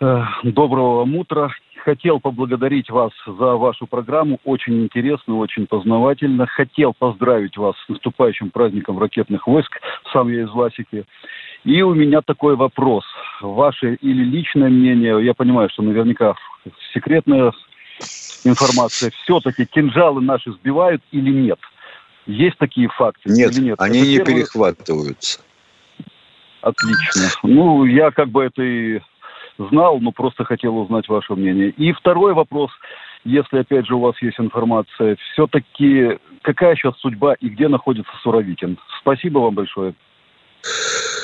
Э, 0.00 0.22
доброго 0.44 0.98
вам 0.98 1.16
утра 1.16 1.50
хотел 1.84 2.20
поблагодарить 2.20 2.90
вас 2.90 3.12
за 3.26 3.56
вашу 3.56 3.86
программу. 3.86 4.38
Очень 4.44 4.84
интересно, 4.84 5.36
очень 5.36 5.66
познавательно. 5.66 6.46
Хотел 6.46 6.94
поздравить 6.98 7.56
вас 7.56 7.74
с 7.84 7.88
наступающим 7.88 8.50
праздником 8.50 8.98
ракетных 8.98 9.46
войск. 9.46 9.80
Сам 10.12 10.28
я 10.28 10.42
из 10.42 10.50
Ласики. 10.50 11.04
И 11.64 11.82
у 11.82 11.94
меня 11.94 12.22
такой 12.22 12.56
вопрос. 12.56 13.04
Ваше 13.40 13.94
или 13.96 14.24
личное 14.24 14.70
мнение, 14.70 15.24
я 15.24 15.34
понимаю, 15.34 15.68
что 15.70 15.82
наверняка 15.82 16.34
секретная 16.92 17.52
информация, 18.44 19.10
все-таки 19.22 19.66
кинжалы 19.66 20.22
наши 20.22 20.52
сбивают 20.52 21.02
или 21.12 21.30
нет? 21.30 21.58
Есть 22.26 22.58
такие 22.58 22.88
факты 22.88 23.30
нет, 23.30 23.52
или 23.52 23.64
нет? 23.64 23.80
они 23.80 23.98
Это 23.98 24.08
не 24.08 24.16
первый... 24.16 24.34
перехватываются. 24.34 25.40
Отлично. 26.62 27.22
Ну, 27.42 27.84
я 27.84 28.10
как 28.10 28.28
бы 28.28 28.44
это 28.44 28.62
и 28.62 29.00
знал, 29.58 29.98
но 30.00 30.12
просто 30.12 30.44
хотел 30.44 30.78
узнать 30.78 31.08
ваше 31.08 31.34
мнение. 31.34 31.70
И 31.70 31.92
второй 31.92 32.34
вопрос, 32.34 32.70
если 33.24 33.58
опять 33.58 33.86
же 33.86 33.94
у 33.94 34.00
вас 34.00 34.14
есть 34.22 34.38
информация, 34.38 35.16
все-таки 35.32 36.18
какая 36.42 36.74
сейчас 36.76 36.96
судьба 36.98 37.34
и 37.34 37.48
где 37.48 37.68
находится 37.68 38.12
Суровикин? 38.22 38.78
Спасибо 39.00 39.40
вам 39.40 39.54
большое. 39.54 39.94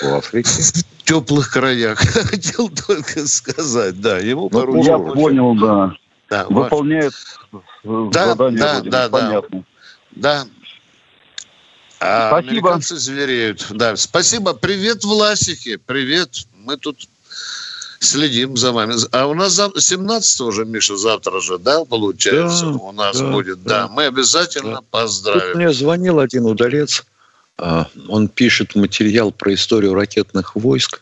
В 0.03 0.15
Африке. 0.15 0.49
В 0.49 1.05
теплых 1.05 1.51
краях. 1.51 1.99
Хотел 2.31 2.69
только 2.69 3.27
сказать, 3.27 4.01
да. 4.01 4.19
Ему 4.19 4.43
ну, 4.43 4.51
поручено. 4.51 4.91
Я 4.91 4.99
понял, 4.99 5.55
да. 5.55 5.93
да 6.29 6.47
Выполняет 6.49 7.13
да, 7.85 8.27
задание 8.29 8.59
да, 8.59 8.75
Родины. 8.75 8.91
Да, 8.91 9.09
Понятно. 9.09 9.65
Да. 10.13 10.47
А 11.99 12.29
Спасибо. 12.29 12.51
американцы 12.51 12.97
звереют. 12.97 13.67
Да, 13.71 13.97
спасибо. 13.97 14.55
Привет, 14.55 15.05
Власики. 15.05 15.77
Привет. 15.77 16.47
Мы 16.55 16.77
тут 16.77 17.09
следим 18.01 18.57
за 18.57 18.73
вами. 18.73 18.95
А 19.13 19.27
у 19.27 19.35
нас 19.35 19.55
17 19.55 20.41
уже, 20.43 20.65
Миша, 20.65 20.97
завтра 20.97 21.41
же, 21.41 21.59
да, 21.59 21.85
получается, 21.85 22.67
да, 22.67 22.73
у 22.73 22.93
нас 22.93 23.19
да, 23.19 23.31
будет. 23.31 23.63
Да. 23.63 23.83
да, 23.83 23.89
мы 23.89 24.07
обязательно 24.07 24.77
да. 24.77 24.81
поздравим. 24.91 25.41
Тут 25.41 25.55
мне 25.57 25.73
звонил 25.73 26.19
один 26.21 26.45
удалец. 26.45 27.05
А, 27.59 27.89
он 28.09 28.29
пишет 28.29 28.75
материал 28.75 29.33
про 29.33 29.55
историю 29.55 29.95
ракетных 29.95 30.57
войск. 30.57 31.01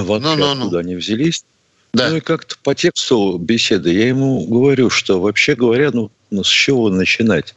Вот 0.00 0.22
ну, 0.22 0.36
ну, 0.36 0.52
откуда 0.52 0.70
ну. 0.70 0.78
они 0.78 0.94
взялись. 0.96 1.44
Да. 1.92 2.10
Ну 2.10 2.16
и 2.16 2.20
как-то 2.20 2.56
по 2.62 2.74
тексту 2.74 3.38
беседы 3.38 3.92
я 3.92 4.08
ему 4.08 4.46
говорю, 4.46 4.90
что 4.90 5.20
вообще 5.20 5.54
говоря, 5.54 5.90
ну, 5.92 6.10
ну 6.30 6.44
с 6.44 6.48
чего 6.48 6.90
начинать? 6.90 7.54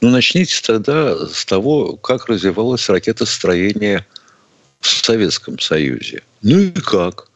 Ну 0.00 0.10
начните 0.10 0.60
тогда 0.62 1.26
с 1.28 1.44
того, 1.44 1.96
как 1.96 2.26
развивалось 2.26 2.88
ракетостроение 2.88 4.06
в 4.80 4.88
Советском 4.88 5.58
Союзе. 5.58 6.22
Ну 6.42 6.58
и 6.58 6.70
как? 6.70 7.28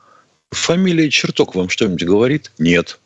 Фамилия 0.51 1.11
Черток 1.11 1.55
вам 1.55 1.69
что-нибудь 1.69 2.05
говорит? 2.05 2.51
Нет. 2.59 2.99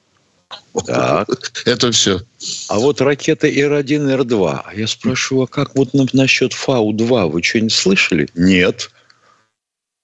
Так. 0.86 1.28
Это 1.64 1.92
все. 1.92 2.20
А 2.68 2.78
вот 2.78 3.00
ракета 3.00 3.46
Ир-1, 3.46 4.12
Ир-2. 4.12 4.62
А 4.64 4.74
я 4.74 4.86
спрошу, 4.86 5.42
а 5.42 5.46
как 5.46 5.74
вот 5.76 5.94
насчет 6.12 6.52
Фау-2? 6.52 7.30
Вы 7.30 7.42
что-нибудь 7.42 7.72
слышали? 7.72 8.28
Нет. 8.34 8.90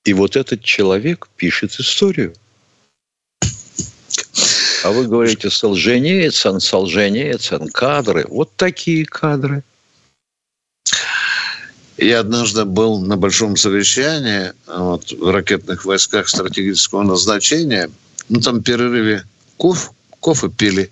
И 0.04 0.12
вот 0.12 0.36
этот 0.36 0.62
человек 0.62 1.28
пишет 1.36 1.78
историю. 1.78 2.34
А 4.82 4.90
вы 4.92 5.06
говорите, 5.06 5.50
Солженицын, 5.50 6.60
Солженицын, 6.60 7.68
кадры. 7.68 8.26
Вот 8.28 8.56
такие 8.56 9.04
кадры. 9.04 9.62
Я 11.98 12.20
однажды 12.20 12.64
был 12.64 12.98
на 12.98 13.18
большом 13.18 13.56
совещании 13.56 14.52
вот, 14.66 15.12
в 15.12 15.30
ракетных 15.30 15.84
войсках 15.84 16.28
стратегического 16.28 17.02
назначения. 17.02 17.90
Ну, 18.30 18.40
там 18.40 18.60
в 18.60 18.62
перерыве 18.62 19.24
кофе, 19.58 19.90
кофе 20.20 20.48
пили 20.48 20.90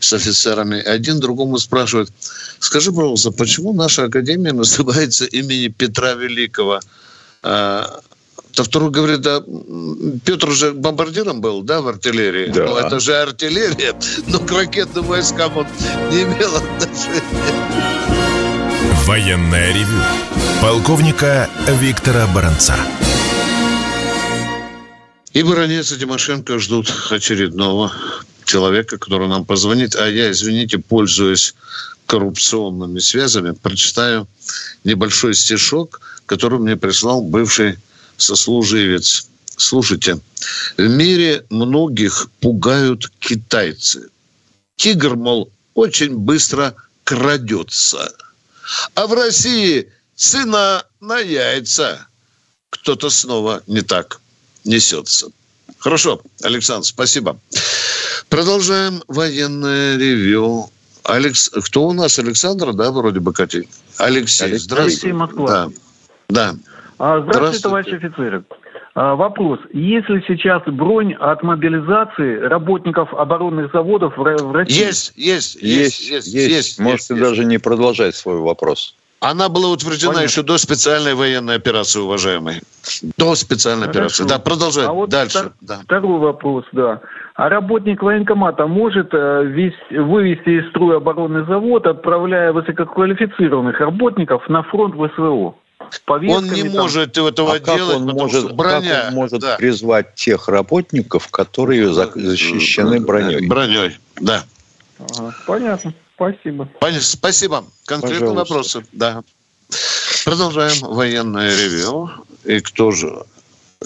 с 0.00 0.12
офицерами. 0.12 0.80
Один 0.80 1.20
другому 1.20 1.58
спрашивает, 1.58 2.10
скажи, 2.58 2.92
пожалуйста, 2.92 3.30
почему 3.30 3.72
наша 3.72 4.04
академия 4.04 4.52
называется 4.52 5.24
имени 5.24 5.68
Петра 5.68 6.14
Великого? 6.14 6.80
А, 7.42 8.00
то 8.52 8.64
второй 8.64 8.90
говорит, 8.90 9.20
да, 9.20 9.42
Петр 10.24 10.50
же 10.50 10.72
бомбардиром 10.72 11.40
был, 11.40 11.62
да, 11.62 11.80
в 11.80 11.88
артиллерии? 11.88 12.50
Да. 12.50 12.64
Ну, 12.64 12.76
это 12.76 13.00
же 13.00 13.14
артиллерия, 13.14 13.94
но 14.26 14.38
к 14.40 14.50
ракетным 14.50 15.06
войскам 15.06 15.56
он 15.56 15.66
не 16.10 16.22
имел 16.22 16.56
отношения. 16.56 17.22
Военное 19.04 19.72
ревю 19.72 20.00
полковника 20.60 21.48
Виктора 21.80 22.26
Баранца. 22.34 22.76
И 25.32 25.42
Баранец 25.42 25.92
и 25.92 25.98
Тимошенко 25.98 26.58
ждут 26.58 26.90
очередного 27.10 27.92
человека, 28.46 28.98
который 28.98 29.28
нам 29.28 29.44
позвонит. 29.44 29.94
А 29.96 30.08
я, 30.08 30.30
извините, 30.30 30.78
пользуясь 30.78 31.54
коррупционными 32.06 33.00
связями, 33.00 33.50
прочитаю 33.50 34.26
небольшой 34.84 35.34
стишок, 35.34 36.00
который 36.26 36.58
мне 36.58 36.76
прислал 36.76 37.20
бывший 37.20 37.78
сослуживец. 38.16 39.28
Слушайте, 39.56 40.20
в 40.76 40.88
мире 40.88 41.44
многих 41.50 42.30
пугают 42.40 43.10
китайцы. 43.18 44.08
Тигр, 44.76 45.16
мол, 45.16 45.50
очень 45.74 46.16
быстро 46.16 46.74
крадется– 47.04 48.14
а 48.94 49.06
в 49.06 49.12
России 49.12 49.92
цена 50.14 50.84
на 51.00 51.18
яйца. 51.18 52.06
Кто-то 52.70 53.10
снова 53.10 53.62
не 53.66 53.82
так 53.82 54.20
несется. 54.64 55.28
Хорошо, 55.78 56.20
Александр, 56.42 56.84
спасибо. 56.86 57.38
Продолжаем 58.28 59.02
военное 59.08 59.96
ревю. 59.96 60.70
Алекс, 61.04 61.48
кто 61.48 61.86
у 61.86 61.92
нас? 61.92 62.18
Александр, 62.18 62.72
да, 62.72 62.90
вроде 62.90 63.20
бы, 63.20 63.32
Катя? 63.32 63.62
Алексей, 63.98 64.44
Алексей 64.46 64.58
здравствуйте. 64.58 65.06
Алексей, 65.06 65.12
Москва. 65.12 65.46
Да. 65.46 65.70
да. 66.28 66.54
А, 66.98 67.20
здравствуйте, 67.20 67.58
здравствуйте, 67.58 67.62
товарищ 67.62 67.92
офицеры. 67.92 68.44
А, 68.94 69.14
вопрос. 69.14 69.60
Есть 69.74 70.08
ли 70.08 70.24
сейчас 70.26 70.62
бронь 70.64 71.12
от 71.12 71.42
мобилизации 71.42 72.38
работников 72.40 73.12
оборонных 73.12 73.70
заводов 73.70 74.16
в 74.16 74.52
России? 74.52 74.72
Есть, 74.72 75.12
есть, 75.16 75.56
есть, 75.56 76.00
есть. 76.00 76.26
есть, 76.26 76.48
есть 76.48 76.78
Можете 76.78 77.14
есть, 77.14 77.22
даже 77.22 77.42
есть. 77.42 77.50
не 77.50 77.58
продолжать 77.58 78.16
свой 78.16 78.38
вопрос. 78.38 78.96
Она 79.20 79.48
была 79.48 79.70
утверждена 79.70 80.12
Понятно. 80.12 80.30
еще 80.30 80.42
до 80.42 80.58
специальной 80.58 81.14
военной 81.14 81.54
операции, 81.54 82.00
уважаемые. 82.00 82.60
До 83.16 83.34
специальной 83.34 83.86
Хорошо. 83.86 83.98
операции. 83.98 84.24
Да, 84.24 84.38
продолжай. 84.38 84.86
А 84.86 84.92
вот 84.92 85.08
Дальше. 85.08 85.38
Втор- 85.38 85.52
да. 85.62 85.80
Второй 85.84 86.18
вопрос, 86.18 86.64
да. 86.72 87.00
А 87.34 87.48
работник 87.48 88.02
военкомата 88.02 88.66
может 88.66 89.12
э, 89.12 89.42
вывести 89.90 90.60
из 90.60 90.68
строя 90.70 90.98
оборонный 90.98 91.46
завод, 91.46 91.86
отправляя 91.86 92.52
высококвалифицированных 92.52 93.80
работников 93.80 94.48
на 94.48 94.62
фронт 94.62 94.94
ВСВО? 94.94 95.54
Он 96.08 96.44
не 96.44 96.64
там... 96.64 96.72
может 96.72 97.16
этого 97.16 97.52
а 97.54 97.58
делать, 97.58 97.64
как 97.64 97.96
он 97.96 98.04
может, 98.06 98.54
броня. 98.54 98.80
Как 98.80 99.08
он 99.08 99.14
может 99.14 99.40
да. 99.40 99.56
призвать 99.56 100.14
тех 100.14 100.48
работников, 100.48 101.28
которые 101.28 101.92
защищены 101.92 103.00
броней? 103.00 103.46
Броней, 103.46 103.96
да. 104.20 104.44
Ага, 104.98 105.34
понятно. 105.46 105.92
Спасибо. 106.16 106.68
Спасибо. 107.00 107.64
Конкретные 107.86 108.32
вопросы. 108.32 108.84
Да. 108.92 109.22
Продолжаем 110.24 110.80
военное 110.82 111.50
ревю. 111.50 112.10
И 112.44 112.60
кто 112.60 112.90
же? 112.90 113.12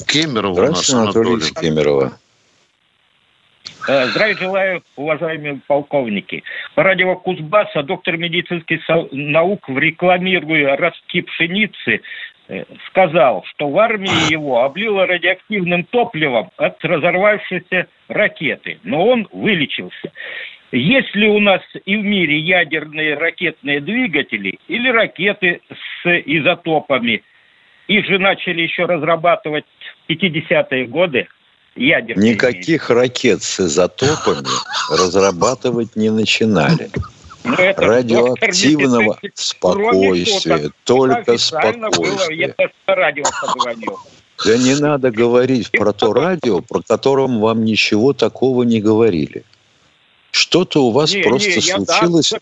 Кемеров 0.07 0.57
у 0.57 0.62
нас 0.62 0.91
Анатолий. 0.91 1.35
Анатолий 1.35 1.53
Кемерова. 1.61 2.12
Э, 3.89 4.07
здравия 4.09 4.37
желаю, 4.37 4.83
уважаемые 4.97 5.61
полковники. 5.66 6.45
По 6.74 6.83
радио 6.83 7.16
Кузбасса 7.16 7.83
доктор 7.83 8.16
медицинских 8.16 8.81
наук, 9.11 9.68
рекламируя 9.68 10.76
ростки 10.76 11.22
пшеницы, 11.22 12.01
э, 12.49 12.64
сказал, 12.89 13.45
что 13.51 13.68
в 13.68 13.78
армии 13.78 14.31
его 14.31 14.62
облило 14.62 15.07
радиоактивным 15.07 15.85
топливом 15.85 16.51
от 16.57 16.83
разорвавшейся 16.85 17.87
ракеты. 18.09 18.78
Но 18.85 19.07
он 19.07 19.28
вылечился. 19.33 20.12
Есть 20.73 21.14
ли 21.16 21.29
у 21.29 21.41
нас 21.41 21.62
и 21.85 21.97
в 21.97 22.05
мире 22.05 22.39
ядерные 22.39 23.14
ракетные 23.14 23.81
двигатели 23.81 24.59
или 24.68 24.89
ракеты 24.89 25.61
с 25.68 26.23
изотопами? 26.27 27.23
Их 27.89 28.07
же 28.07 28.18
начали 28.18 28.62
еще 28.62 28.85
разрабатывать 28.85 29.64
в 30.07 30.12
50-е 30.12 30.87
годы 30.87 31.27
ядерные. 31.75 32.35
Никаких 32.35 32.89
ракет 32.89 33.43
с 33.43 33.59
изотопами 33.59 34.47
разрабатывать 34.91 35.97
не 35.97 36.11
начинали. 36.11 36.89
Ну, 37.43 37.57
Радиоактивного 37.57 39.18
спокойствия, 39.35 40.71
только 40.85 41.37
спокойствие. 41.39 42.55
Да 44.47 44.57
не 44.57 44.75
надо 44.81 45.11
говорить 45.11 45.71
про 45.71 45.93
то 45.93 46.12
радио, 46.12 46.61
про 46.61 46.81
котором 46.83 47.41
вам 47.41 47.64
ничего 47.64 48.12
такого 48.12 48.62
не 48.62 48.81
говорили. 48.81 49.43
Что-то 50.31 50.85
у 50.85 50.91
вас 50.91 51.12
не, 51.12 51.22
просто 51.22 51.49
не, 51.49 51.61
случилось. 51.61 52.35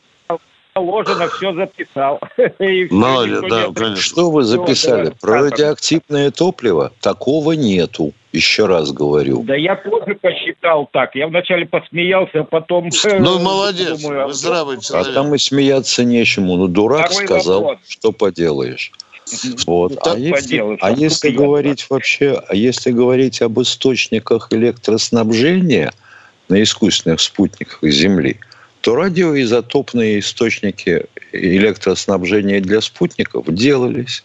положено, 0.75 1.29
все 1.29 1.53
записал. 1.55 2.21
Молодец, 2.91 3.41
да, 3.49 3.73
конечно. 3.75 3.97
Что 3.97 4.31
вы 4.31 4.45
записали? 4.45 5.13
Про 5.21 5.43
радиоактивное 5.43 6.31
топливо? 6.31 6.93
Такого 7.01 7.53
нету. 7.53 8.13
Еще 8.33 8.67
раз 8.67 8.93
говорю. 8.93 9.43
Да 9.43 9.57
я 9.57 9.75
тоже 9.77 10.15
посчитал 10.21 10.89
так. 10.93 11.15
Я 11.15 11.29
вначале 11.29 11.65
посмеялся, 11.65 12.41
а 12.41 12.45
потом... 12.45 12.91
Э, 13.05 13.19
ну, 13.19 13.39
молодец, 13.39 14.03
думаю, 14.03 14.27
вы 14.27 14.35
здравый 14.35 14.81
человек. 14.83 15.09
А 15.09 15.15
там 15.15 15.35
и 15.35 15.39
смеяться 15.39 16.05
нечему. 16.05 16.57
Ну, 16.57 16.69
дурак 16.69 17.11
Второй 17.11 17.27
сказал, 17.27 17.63
вопрос. 17.63 17.79
что 17.89 18.13
поделаешь. 18.13 18.93
Вот. 19.67 19.93
Ну, 19.93 20.13
а 20.13 20.19
если, 20.19 20.79
а 20.81 20.91
если 20.91 21.31
говорить 21.31 21.87
вообще, 21.91 22.43
а 22.49 22.55
если 22.55 22.93
говорить 22.93 23.43
об 23.43 23.61
источниках 23.61 24.49
электроснабжения– 24.53 25.93
на 26.49 26.63
искусственных 26.63 27.21
спутниках 27.21 27.83
Земли, 27.83 28.39
то 28.81 28.95
радиоизотопные 28.95 30.21
источники 30.21 31.05
электроснабжения 31.33 32.61
для 32.61 32.81
спутников 32.81 33.47
делались. 33.49 34.25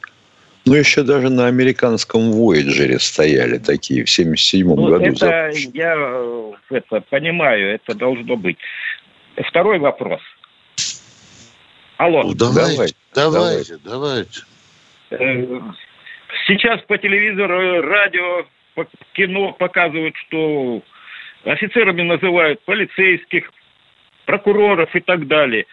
Ну, 0.66 0.76
еще 0.76 1.04
даже 1.04 1.30
на 1.30 1.48
американском 1.48 2.32
Voyager 2.32 2.98
стояли 3.00 3.58
такие 3.58 4.06
в 4.06 4.12
1977 4.12 4.68
ну, 4.68 4.76
году. 4.76 5.04
Это 5.04 5.50
запущены. 5.50 5.72
я 5.74 5.96
э, 5.98 6.52
это, 6.70 7.02
понимаю, 7.02 7.76
это 7.76 7.94
должно 7.96 8.38
быть. 8.38 8.58
Второй 9.36 9.80
вопрос. 9.80 10.22
Алло. 11.98 12.24
Ну, 12.24 12.34
давайте, 12.34 12.96
давайте, 13.14 13.78
давайте. 13.84 14.42
Э, 15.12 15.60
сейчас 16.48 16.80
по 16.88 16.98
телевизору, 16.98 17.82
радио, 17.82 18.46
по 18.76 18.88
кино 19.14 19.52
показывают, 19.54 20.16
что 20.28 20.82
Офицерами 21.44 22.02
называют 22.04 22.62
полицейских, 22.64 23.52
прокуроров 24.26 24.96
и 24.96 25.00
так 25.02 25.28
далее. 25.28 25.66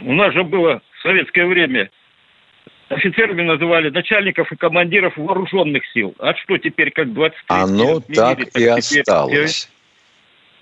У 0.00 0.12
нас 0.12 0.32
же 0.32 0.42
было 0.42 0.80
в 0.98 1.02
советское 1.02 1.46
время 1.46 1.90
офицерами 2.88 3.42
называли 3.42 3.90
начальников 3.90 4.50
и 4.52 4.56
командиров 4.56 5.16
вооруженных 5.16 5.82
сил. 5.92 6.14
А 6.18 6.34
что 6.34 6.58
теперь, 6.58 6.90
как 6.90 7.12
20 7.12 7.36
Оно 7.48 8.00
так 8.00 8.40
и 8.40 8.46
теперь... 8.46 8.70
осталось. 8.70 9.68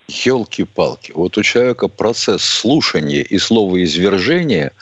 Елки-палки. 0.07 1.13
Вот 1.13 1.37
у 1.37 1.43
человека 1.43 1.87
процесс 1.87 2.43
слушания 2.43 3.21
и 3.21 3.37
словоизвержения 3.37 4.73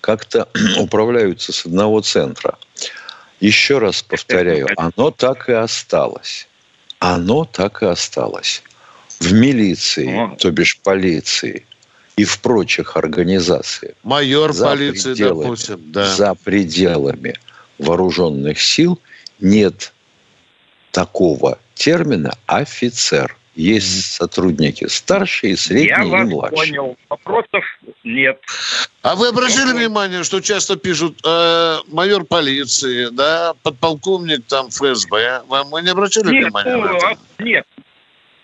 как-то 0.00 0.48
управляются 0.78 1.52
с 1.52 1.64
одного 1.64 2.00
центра. 2.00 2.58
Еще 3.40 3.78
раз 3.78 4.02
повторяю, 4.02 4.66
оно 4.76 5.10
так 5.10 5.48
и 5.48 5.52
осталось 5.52 6.48
оно 7.12 7.44
так 7.44 7.82
и 7.82 7.86
осталось. 7.86 8.62
В 9.20 9.32
милиции, 9.32 10.36
то 10.38 10.50
бишь 10.50 10.78
полиции 10.78 11.66
и 12.16 12.24
в 12.24 12.40
прочих 12.40 12.96
организациях. 12.96 13.94
Майор 14.02 14.52
за 14.54 14.68
полиции, 14.68 15.12
пределами, 15.12 15.42
допустим, 15.42 15.92
да. 15.92 16.14
За 16.14 16.34
пределами 16.34 17.34
вооруженных 17.78 18.60
сил 18.60 18.98
нет 19.38 19.92
такого 20.92 21.58
термина 21.74 22.32
«офицер». 22.46 23.36
Есть 23.56 24.14
сотрудники 24.14 24.86
старшие, 24.88 25.56
средние 25.56 25.88
Я 25.88 26.22
и 26.22 26.24
младшие. 26.24 26.66
Я 26.66 26.66
понял. 26.66 26.96
Вопросов 27.08 27.64
нет. 28.02 28.40
А 29.02 29.14
вы 29.14 29.28
обратили 29.28 29.72
внимание, 29.72 30.24
что 30.24 30.40
часто 30.40 30.76
пишут 30.76 31.20
э, 31.24 31.78
майор 31.88 32.24
полиции, 32.24 33.10
да, 33.12 33.54
подполковник 33.62 34.44
там 34.46 34.70
ФСБ? 34.70 35.42
Вам 35.46 35.70
вы 35.70 35.82
не 35.82 35.90
обратили 35.90 36.32
нет, 36.32 36.46
внимания? 36.46 36.76
Ну, 36.76 36.98
а, 36.98 37.14
нет, 37.38 37.64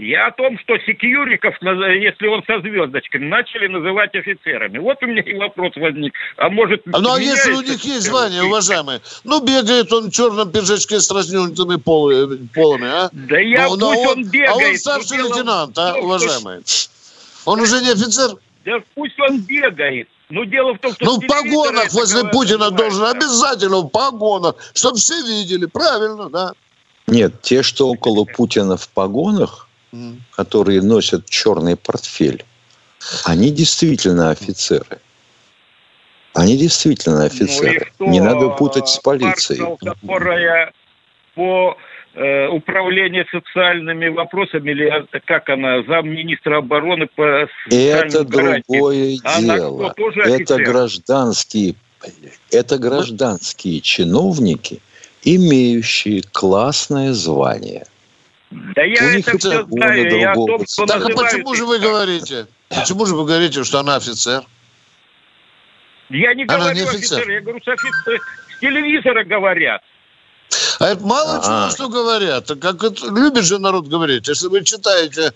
я 0.01 0.27
о 0.27 0.33
том, 0.33 0.59
что 0.59 0.79
секьюриков, 0.79 1.55
если 1.61 2.27
он 2.27 2.43
со 2.47 2.61
звездочками, 2.61 3.27
начали 3.27 3.67
называть 3.67 4.15
офицерами. 4.15 4.79
Вот 4.79 5.03
у 5.03 5.07
меня 5.07 5.23
и 5.23 5.35
вопрос 5.35 5.73
возник. 5.77 6.15
А 6.37 6.49
может... 6.49 6.83
А 6.93 7.01
ну, 7.01 7.15
а 7.15 7.21
если 7.21 7.53
у 7.53 7.63
них 7.63 7.83
есть 7.85 8.03
звание, 8.03 8.43
уважаемые? 8.43 9.01
Ну, 9.25 9.41
бегает 9.45 9.93
он 9.93 10.11
в 10.11 10.13
черном 10.13 10.51
пиджачке 10.51 11.01
с 11.01 11.11
разнюнутыми 11.11 11.77
полами, 11.77 12.89
а? 12.89 13.11
Да 13.13 13.39
я, 13.39 13.69
ну, 13.69 13.79
пусть 13.79 14.07
он, 14.07 14.19
он 14.19 14.25
бегает. 14.25 14.51
А 14.51 14.57
он 14.57 14.77
старший 14.77 15.19
лейтенант, 15.19 15.79
а, 15.79 15.95
уважаемые? 15.97 16.63
Он 17.45 17.61
уже 17.61 17.81
не 17.81 17.91
офицер? 17.91 18.37
Да 18.65 18.79
пусть 18.95 19.19
он 19.21 19.41
бегает. 19.41 20.09
Но 20.29 20.45
дело 20.45 20.75
в 20.75 20.79
том, 20.79 20.93
что... 20.93 21.05
Ну, 21.05 21.21
в 21.21 21.27
погонах 21.27 21.93
возле 21.93 22.25
Путина 22.29 22.71
должен 22.71 23.05
обязательно 23.05 23.81
в 23.81 23.89
погонах, 23.89 24.55
чтобы 24.75 24.97
все 24.99 25.21
видели. 25.23 25.67
Правильно, 25.67 26.29
да. 26.31 26.53
Нет, 27.09 27.43
те, 27.43 27.65
что 27.65 27.89
около 27.89 28.25
Путина 28.25 28.77
в 28.77 28.89
погонах, 28.91 29.67
которые 30.33 30.83
носят 30.83 31.29
черный 31.29 31.77
портфель, 31.77 32.45
они 33.25 33.51
действительно 33.51 34.31
офицеры. 34.31 34.99
Они 36.35 36.57
действительно 36.57 37.25
офицеры. 37.25 37.91
Ну, 37.99 38.09
Не 38.09 38.21
надо 38.21 38.51
путать 38.51 38.89
с 38.89 38.99
полицией. 38.99 39.61
Маршал, 39.61 39.79
которая 39.79 40.73
по 41.35 41.77
э, 42.15 42.47
управление 42.49 43.27
социальными 43.33 44.09
вопросами, 44.09 44.71
или 44.71 45.07
как 45.25 45.49
она, 45.49 45.83
замминистра 45.83 46.59
обороны 46.59 47.09
по 47.09 47.49
Это 47.71 48.25
другое 48.25 49.17
дело. 49.41 49.95
Это 50.25 50.57
гражданские, 50.59 51.75
это 52.53 52.79
гражданские 52.79 53.81
чиновники, 53.81 54.81
имеющие 55.25 56.23
классное 56.33 57.13
звание– 57.13 57.85
да 58.51 58.83
я 58.83 59.05
У 59.05 59.19
это 59.19 59.39
все 59.39 59.65
знаю, 59.65 60.19
я 60.19 60.33
о 60.33 60.35
том, 60.35 60.67
что 60.67 60.87
Так 60.87 61.05
а 61.05 61.09
почему 61.09 61.55
же 61.55 61.65
вы 61.65 61.79
говорите? 61.79 62.47
Почему 62.69 63.07
же 63.07 63.15
вы 63.15 63.25
говорите, 63.25 63.63
что 63.65 63.81
она 63.81 63.97
офицер? 63.97 64.43
Я 66.09 66.35
не 66.35 66.45
она 66.45 66.59
говорю 66.59 66.75
не 66.75 66.83
офицер. 66.83 67.19
офицер, 67.19 67.31
я 67.31 67.41
говорю, 67.41 67.61
с, 67.63 67.69
офицер, 67.69 68.21
с 68.57 68.61
телевизора 68.61 69.25
говорят. 69.25 69.83
А 70.81 70.89
это 70.89 71.05
мало 71.05 71.37
А-а. 71.37 71.69
чего, 71.69 71.71
что 71.71 71.89
говорят. 71.89 72.49
Как 72.61 72.83
это, 72.83 73.07
любит 73.07 73.45
же 73.45 73.61
народ 73.61 73.87
говорить. 73.87 74.27
Если 74.27 74.49
вы 74.49 74.65
читаете 74.65 75.33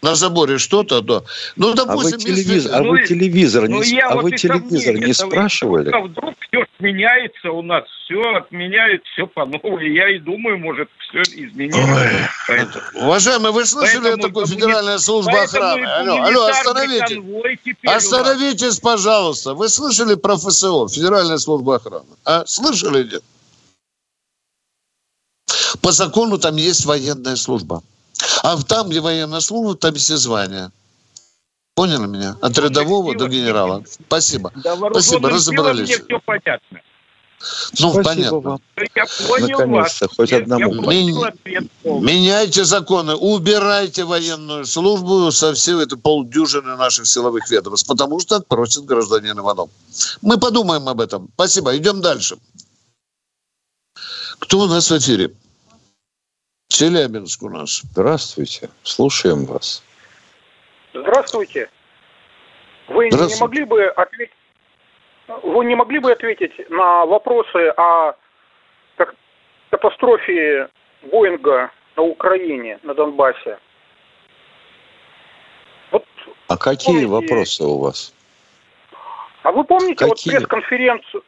на 0.00 0.14
заборе 0.14 0.58
что-то, 0.58 1.02
то... 1.02 1.24
Ну, 1.56 1.74
допустим, 1.74 2.14
а 2.14 2.18
вы 2.18 2.24
телевизор, 2.24 2.54
если... 2.54 2.68
а 2.70 2.82
вы 2.82 3.00
ну, 3.00 3.06
телевизор, 3.06 3.68
ну, 3.68 3.82
не, 3.82 4.00
а 4.00 4.16
вы 4.16 4.30
телевизор 4.32 4.94
не 4.96 5.12
спрашивали? 5.12 5.90
А 5.90 6.00
вдруг 6.00 6.34
все 6.38 6.64
меняется 6.82 7.50
у 7.50 7.62
нас, 7.62 7.84
все 8.04 8.20
отменяет, 8.36 9.02
все 9.12 9.26
по 9.26 9.46
новой. 9.46 9.94
Я 9.94 10.14
и 10.14 10.18
думаю, 10.18 10.58
может, 10.58 10.88
все 10.98 11.22
изменится. 11.22 12.28
Уважаемые, 12.94 13.52
вы 13.52 13.64
слышали 13.64 14.02
Поэтому, 14.02 14.22
такую 14.22 14.46
федеральная 14.46 14.98
служба 14.98 15.42
охраны? 15.42 15.86
Алло, 15.86 16.22
алло, 16.22 16.46
остановите. 16.46 17.22
Остановитесь, 17.84 18.80
пожалуйста. 18.80 19.54
Вы 19.54 19.68
слышали 19.68 20.16
про 20.16 20.36
ФСО, 20.36 20.88
Федеральная 20.88 21.38
служба 21.38 21.76
охраны? 21.76 22.04
А 22.24 22.44
слышали 22.46 23.04
нет? 23.04 23.22
По 25.80 25.92
закону 25.92 26.38
там 26.38 26.56
есть 26.56 26.84
военная 26.84 27.36
служба. 27.36 27.82
А 28.42 28.60
там, 28.62 28.88
где 28.88 29.00
военная 29.00 29.40
служба, 29.40 29.76
там 29.76 29.94
все 29.94 30.16
звания. 30.16 30.70
Поняли 31.74 32.06
меня? 32.06 32.36
От 32.42 32.58
рядового 32.58 33.16
до 33.16 33.28
генерала. 33.28 33.82
Спасибо. 34.06 34.52
Да, 34.56 34.76
Спасибо, 34.76 35.30
разобрались. 35.30 35.88
Мне 35.88 35.96
все 35.98 36.20
понятно. 36.24 36.80
Ну, 37.80 37.90
Спасибо 37.90 38.02
понятно. 38.04 38.38
вам. 38.40 38.60
Я 38.94 39.06
понял 39.26 39.58
Наконец-то, 39.58 40.06
вас. 40.06 40.14
хоть 40.16 40.30
Я- 40.30 40.36
одному 40.38 40.60
я 40.60 40.66
понятно. 40.68 40.84
понял 40.84 41.24
ответ 41.24 41.64
полный. 41.82 42.12
Меняйте 42.12 42.64
законы, 42.64 43.14
убирайте 43.16 44.04
военную 44.04 44.64
службу 44.64 45.32
со 45.32 45.52
всей 45.54 45.82
этой 45.82 45.98
полдюжины 45.98 46.76
наших 46.76 47.06
силовых 47.08 47.50
ведомств, 47.50 47.88
потому 47.88 48.20
что 48.20 48.38
так 48.38 48.46
просит 48.46 48.84
гражданин 48.84 49.36
Иванов. 49.38 49.70
Мы 50.20 50.38
подумаем 50.38 50.88
об 50.88 51.00
этом. 51.00 51.30
Спасибо. 51.34 51.76
Идем 51.76 52.00
дальше. 52.00 52.36
Кто 54.38 54.60
у 54.60 54.66
нас 54.66 54.88
в 54.90 54.98
эфире? 54.98 55.34
Челябинск 56.68 57.42
у 57.42 57.48
нас. 57.48 57.80
Здравствуйте. 57.90 58.70
Слушаем 58.84 59.46
вас. 59.46 59.82
Здравствуйте. 60.94 61.70
Вы 62.88 63.06
не 63.06 63.10
Здравствуйте. 63.12 63.42
могли 63.44 63.64
бы 63.64 63.84
ответить? 63.84 64.34
Вы 65.42 65.64
не 65.64 65.74
могли 65.74 65.98
бы 65.98 66.12
ответить 66.12 66.52
на 66.70 67.06
вопросы 67.06 67.68
о 67.76 68.14
катастрофе 69.70 70.68
Боинга 71.10 71.70
на 71.96 72.02
Украине, 72.02 72.78
на 72.82 72.94
Донбассе? 72.94 73.58
Вот, 75.90 76.04
А 76.48 76.56
какие 76.58 77.06
Помните- 77.06 77.06
вопросы 77.06 77.64
у 77.64 77.78
вас? 77.78 78.12
а 79.42 79.52
вы 79.52 79.64
помните 79.64 80.04
вот 80.04 80.16
Какие? 80.18 80.34
пресс-конференцию? 80.36 81.22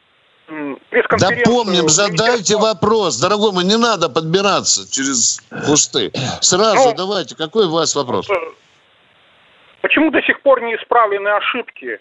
м, 0.48 0.74
Да 0.74 0.80
пресс-конференцию 0.90 1.44
помним, 1.54 1.88
задайте 1.88 2.56
вопрос. 2.56 3.18
Дорогой 3.18 3.52
мой, 3.52 3.64
не 3.64 3.78
надо 3.78 4.10
подбираться 4.10 4.90
через 4.92 5.40
кусты. 5.66 6.12
Сразу 6.42 6.90
Ну, 6.90 6.94
давайте. 6.94 7.34
Какой 7.36 7.66
у 7.66 7.70
вас 7.70 7.94
вопрос? 7.96 8.28
Почему 9.84 10.10
до 10.10 10.22
сих 10.22 10.40
пор 10.40 10.62
не 10.62 10.76
исправлены 10.76 11.28
ошибки, 11.28 12.00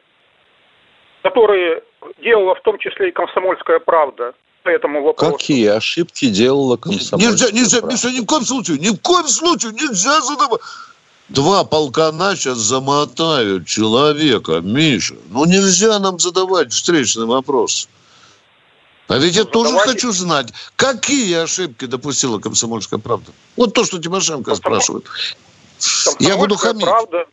которые 1.21 1.83
делала 2.23 2.55
в 2.55 2.61
том 2.61 2.79
числе 2.79 3.09
и 3.09 3.11
комсомольская 3.11 3.79
правда 3.79 4.33
по 4.63 4.69
этому 4.69 5.03
вопросу? 5.03 5.33
Какие 5.33 5.67
ошибки 5.67 6.29
делала 6.29 6.77
комсомольская 6.77 7.29
Нельзя, 7.29 7.51
нельзя, 7.51 7.79
правда? 7.79 7.93
Миша, 7.93 8.11
ни 8.11 8.21
в 8.21 8.25
коем 8.25 8.45
случае, 8.45 8.77
ни 8.77 8.87
в 8.87 9.01
коем 9.01 9.27
случае 9.27 9.73
нельзя 9.73 10.21
задавать. 10.21 10.61
Два 11.27 11.65
полкана 11.65 12.37
сейчас 12.37 12.59
замотают 12.59 13.67
человека, 13.67 14.61
Миша. 14.61 15.15
Ну 15.29 15.43
нельзя 15.43 15.99
нам 15.99 16.19
задавать 16.19 16.71
встречный 16.71 17.25
вопрос. 17.25 17.89
А 19.09 19.17
ведь 19.17 19.35
я 19.35 19.43
тоже 19.43 19.71
задавайте. 19.71 19.91
хочу 19.91 20.13
знать, 20.13 20.53
какие 20.77 21.35
ошибки 21.35 21.83
допустила 21.83 22.39
комсомольская 22.39 22.97
правда. 22.97 23.33
Вот 23.57 23.73
то, 23.73 23.83
что 23.83 23.99
Тимошенко 23.99 24.51
Комсомол- 24.51 24.55
спрашивает. 24.55 25.05
Я 26.19 26.37
буду 26.37 26.55
хамить. 26.55 26.85
правда, 26.85 27.25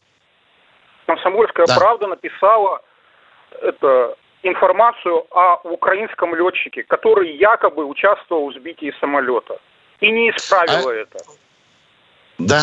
комсомольская 1.14 1.66
Да. 1.66 1.76
правда 1.76 2.06
написала 2.06 2.80
это 3.62 4.14
информацию 4.42 5.26
о 5.30 5.56
украинском 5.64 6.34
летчике, 6.34 6.82
который 6.84 7.36
якобы 7.36 7.84
участвовал 7.84 8.50
в 8.50 8.54
сбитии 8.54 8.94
самолета 9.00 9.58
и 10.00 10.10
не 10.10 10.30
исправила 10.30 10.90
А- 10.92 10.94
это. 10.94 11.18
Да. 12.38 12.62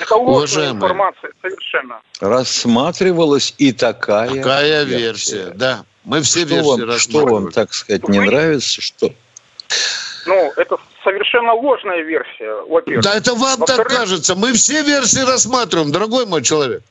Это 0.00 0.16
ложная 0.16 0.36
Уважаемые. 0.70 0.76
информация 0.76 1.32
совершенно. 1.42 2.00
Рассматривалась 2.20 3.54
и 3.58 3.72
такая, 3.72 4.28
Какая 4.28 4.84
версия, 4.84 5.52
да. 5.54 5.84
Мы 6.04 6.22
все 6.22 6.40
Что 6.46 6.54
версии 6.54 6.84
вам, 6.86 6.98
что 6.98 7.26
вам, 7.26 7.52
так 7.52 7.72
сказать, 7.74 8.08
не 8.08 8.18
Вы- 8.18 8.26
нравится? 8.26 8.80
Что? 8.80 9.10
Ну, 10.26 10.52
это 10.56 10.76
совершенно 11.04 11.52
ложная 11.54 12.02
версия, 12.02 12.52
во-первых. 12.66 13.04
Да 13.04 13.14
это 13.16 13.34
вам 13.34 13.58
так 13.60 13.68
Во-вторых, 13.78 13.98
кажется. 13.98 14.34
Мы 14.34 14.52
все 14.54 14.82
версии 14.82 15.20
рассматриваем, 15.20 15.92
дорогой 15.92 16.26
мой 16.26 16.42
человек. 16.42 16.82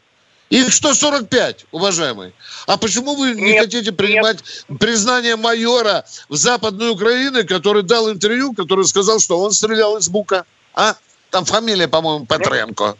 Их 0.49 0.73
145, 0.73 1.65
уважаемый. 1.71 2.33
А 2.65 2.77
почему 2.77 3.15
вы 3.15 3.33
не 3.35 3.53
Нет, 3.53 3.65
хотите 3.65 3.91
принимать 3.91 4.39
признание 4.79 5.35
майора 5.35 6.05
в 6.27 6.35
Западной 6.35 6.89
Украине, 6.89 7.43
который 7.43 7.83
дал 7.83 8.09
интервью, 8.09 8.53
который 8.53 8.85
сказал, 8.85 9.19
что 9.19 9.39
он 9.39 9.51
стрелял 9.51 9.97
из 9.97 10.09
бука? 10.09 10.45
А? 10.73 10.95
Там 11.29 11.45
фамилия, 11.45 11.87
по-моему, 11.87 12.25
Петренко. 12.25 12.95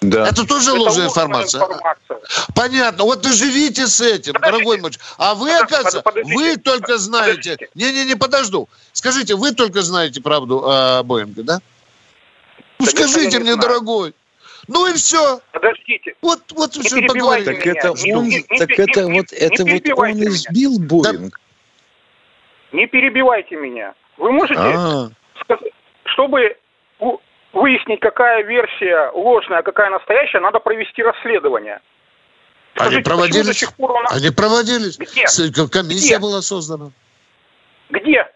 Да. 0.00 0.26
Это 0.28 0.46
тоже 0.46 0.70
это 0.70 0.80
ложная 0.80 1.06
информация. 1.06 1.60
информация. 1.60 2.20
Понятно. 2.54 3.04
Вот 3.04 3.26
и 3.26 3.32
живите 3.32 3.86
с 3.86 4.00
этим, 4.00 4.32
Подождите. 4.34 4.52
дорогой 4.64 4.80
мой. 4.80 4.90
человек. 4.90 5.00
А 5.18 5.34
вы, 5.34 5.48
Подождите, 5.48 5.64
оказывается, 5.64 6.00
подождите. 6.02 6.36
вы 6.36 6.56
только 6.56 6.98
знаете... 6.98 7.56
Не-не-не, 7.74 8.14
подожду. 8.16 8.68
Скажите, 8.92 9.34
вы 9.34 9.52
только 9.52 9.82
знаете 9.82 10.20
правду 10.22 10.62
о 10.66 11.02
Боинге, 11.02 11.42
да? 11.42 11.60
Ну, 12.78 12.86
Да 12.86 12.92
нет, 12.92 12.96
скажите 13.10 13.36
не 13.36 13.42
мне, 13.44 13.52
знаю. 13.54 13.58
дорогой. 13.68 14.14
Ну 14.68 14.86
и 14.88 14.94
все. 14.94 15.40
Подождите. 15.52 16.14
Вот, 16.22 16.40
вот 16.52 16.74
Не 16.76 16.82
все 16.82 16.96
перебивайте 16.96 17.52
поговорили. 17.52 17.54
Так 17.54 17.66
меня. 17.66 17.74
это 17.78 18.02
Не- 18.04 18.14
он, 18.14 18.24
не- 18.28 18.36
не- 18.50 18.58
так 18.58 18.68
не- 18.70 18.74
это 18.84 19.00
не- 19.04 19.18
вот, 19.20 19.32
не 19.32 19.38
это 19.38 19.64
вот 19.64 19.98
он 19.98 20.16
меня. 20.16 20.30
сбил 20.30 20.78
Боинг. 20.80 21.40
Не 22.72 22.86
перебивайте 22.86 23.56
меня. 23.56 23.94
Вы 24.16 24.32
можете 24.32 24.60
А, 24.60 25.08
сказ- 25.40 25.60
чтобы 26.06 26.56
выяснить, 27.52 28.00
какая 28.00 28.42
версия 28.42 29.10
ложная, 29.14 29.58
а 29.58 29.62
какая 29.62 29.90
настоящая, 29.90 30.40
надо 30.40 30.58
провести 30.58 31.02
расследование. 31.02 31.80
Они 32.74 32.90
Скажите, 32.90 33.02
до 33.04 33.10
проводились? 33.10 33.58
сих 33.58 33.72
пор 33.74 33.90
у 33.92 34.00
нас... 34.00 34.12
Они 34.16 34.30
проводились. 34.30 34.98
Где? 34.98 35.68
Комиссия 35.68 36.16
Где? 36.16 36.18
была 36.18 36.42
создана. 36.42 36.90
Где? 37.88 38.26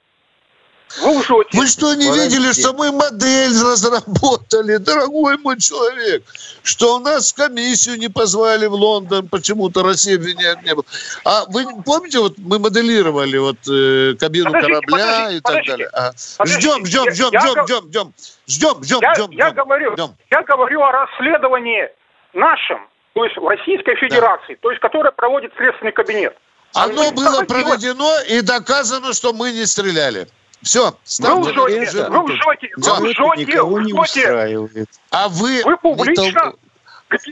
Вы 1.03 1.09
лжете. 1.18 1.49
Вы 1.59 1.66
что, 1.66 1.95
не 1.95 2.09
Подожди. 2.09 2.36
видели, 2.38 2.53
что 2.53 2.72
мы 2.72 2.91
модель 2.91 3.53
разработали, 3.62 4.76
дорогой 4.78 5.38
мой 5.38 5.59
человек? 5.59 6.24
Что 6.62 6.97
у 6.97 6.99
нас 6.99 7.32
комиссию 7.32 7.97
не 7.99 8.09
позвали 8.09 8.66
в 8.66 8.74
Лондон, 8.74 9.28
почему-то 9.28 9.82
Россия 9.82 10.16
обвиняет 10.16 10.62
не 10.62 10.74
было. 10.74 10.84
А 11.24 11.45
вы 11.49 11.64
помните, 11.84 12.18
вот 12.18 12.34
мы 12.38 12.59
моделировали 12.59 13.38
вот 13.38 13.57
э, 13.70 14.14
кабину 14.18 14.47
Подождите, 14.47 14.74
корабля 14.74 15.07
подождите, 15.07 15.36
и 15.36 15.41
так 15.41 15.53
подождите. 15.53 15.70
далее. 15.70 15.88
А, 15.93 16.11
Подождите, 16.38 16.61
ждем, 16.61 16.86
ждем, 16.86 17.12
ждем, 17.12 17.28
я 17.32 17.41
ждем, 17.41 17.66
ждем, 17.66 17.88
ждем, 17.88 18.12
ждем, 18.49 18.82
ждем, 18.82 18.99
Я, 19.01 19.14
ждем, 19.14 19.30
я 19.30 19.49
ждем, 19.51 19.64
говорю, 19.64 19.93
ждем. 19.93 20.16
я 20.30 20.43
говорю 20.43 20.82
о 20.82 20.91
расследовании 20.93 21.88
нашем, 22.34 22.88
то 23.14 23.24
есть 23.24 23.36
в 23.36 23.47
Российской 23.47 23.95
Федерации, 23.97 24.57
то 24.61 24.70
есть 24.70 24.80
которое 24.82 25.12
проводит 25.12 25.53
Следственный 25.57 25.93
кабинет. 25.93 26.36
Оно 26.74 27.09
А 27.09 27.11
было 27.12 27.43
проведено 27.43 28.12
и 28.28 28.41
доказано, 28.43 29.12
что 29.12 29.32
мы 29.32 29.53
не 29.53 29.66
стреляли. 29.66 30.28
Все, 30.63 30.91
Вы 30.91 30.97
ставьте 31.05 31.51
лжете, 31.61 31.85
это- 31.99 32.11
вы 32.11 32.19
лжете, 32.25 32.69
Да. 32.77 32.95
вы 32.97 33.09
лжете, 33.09 33.45
никого 33.47 33.71
вы 33.71 33.85
не 33.85 33.93
лжете. 33.95 34.21
устраивает. 34.21 34.89
А 35.11 35.29
вы... 35.29 35.63
Вы 35.65 35.77
публично... 35.79 36.53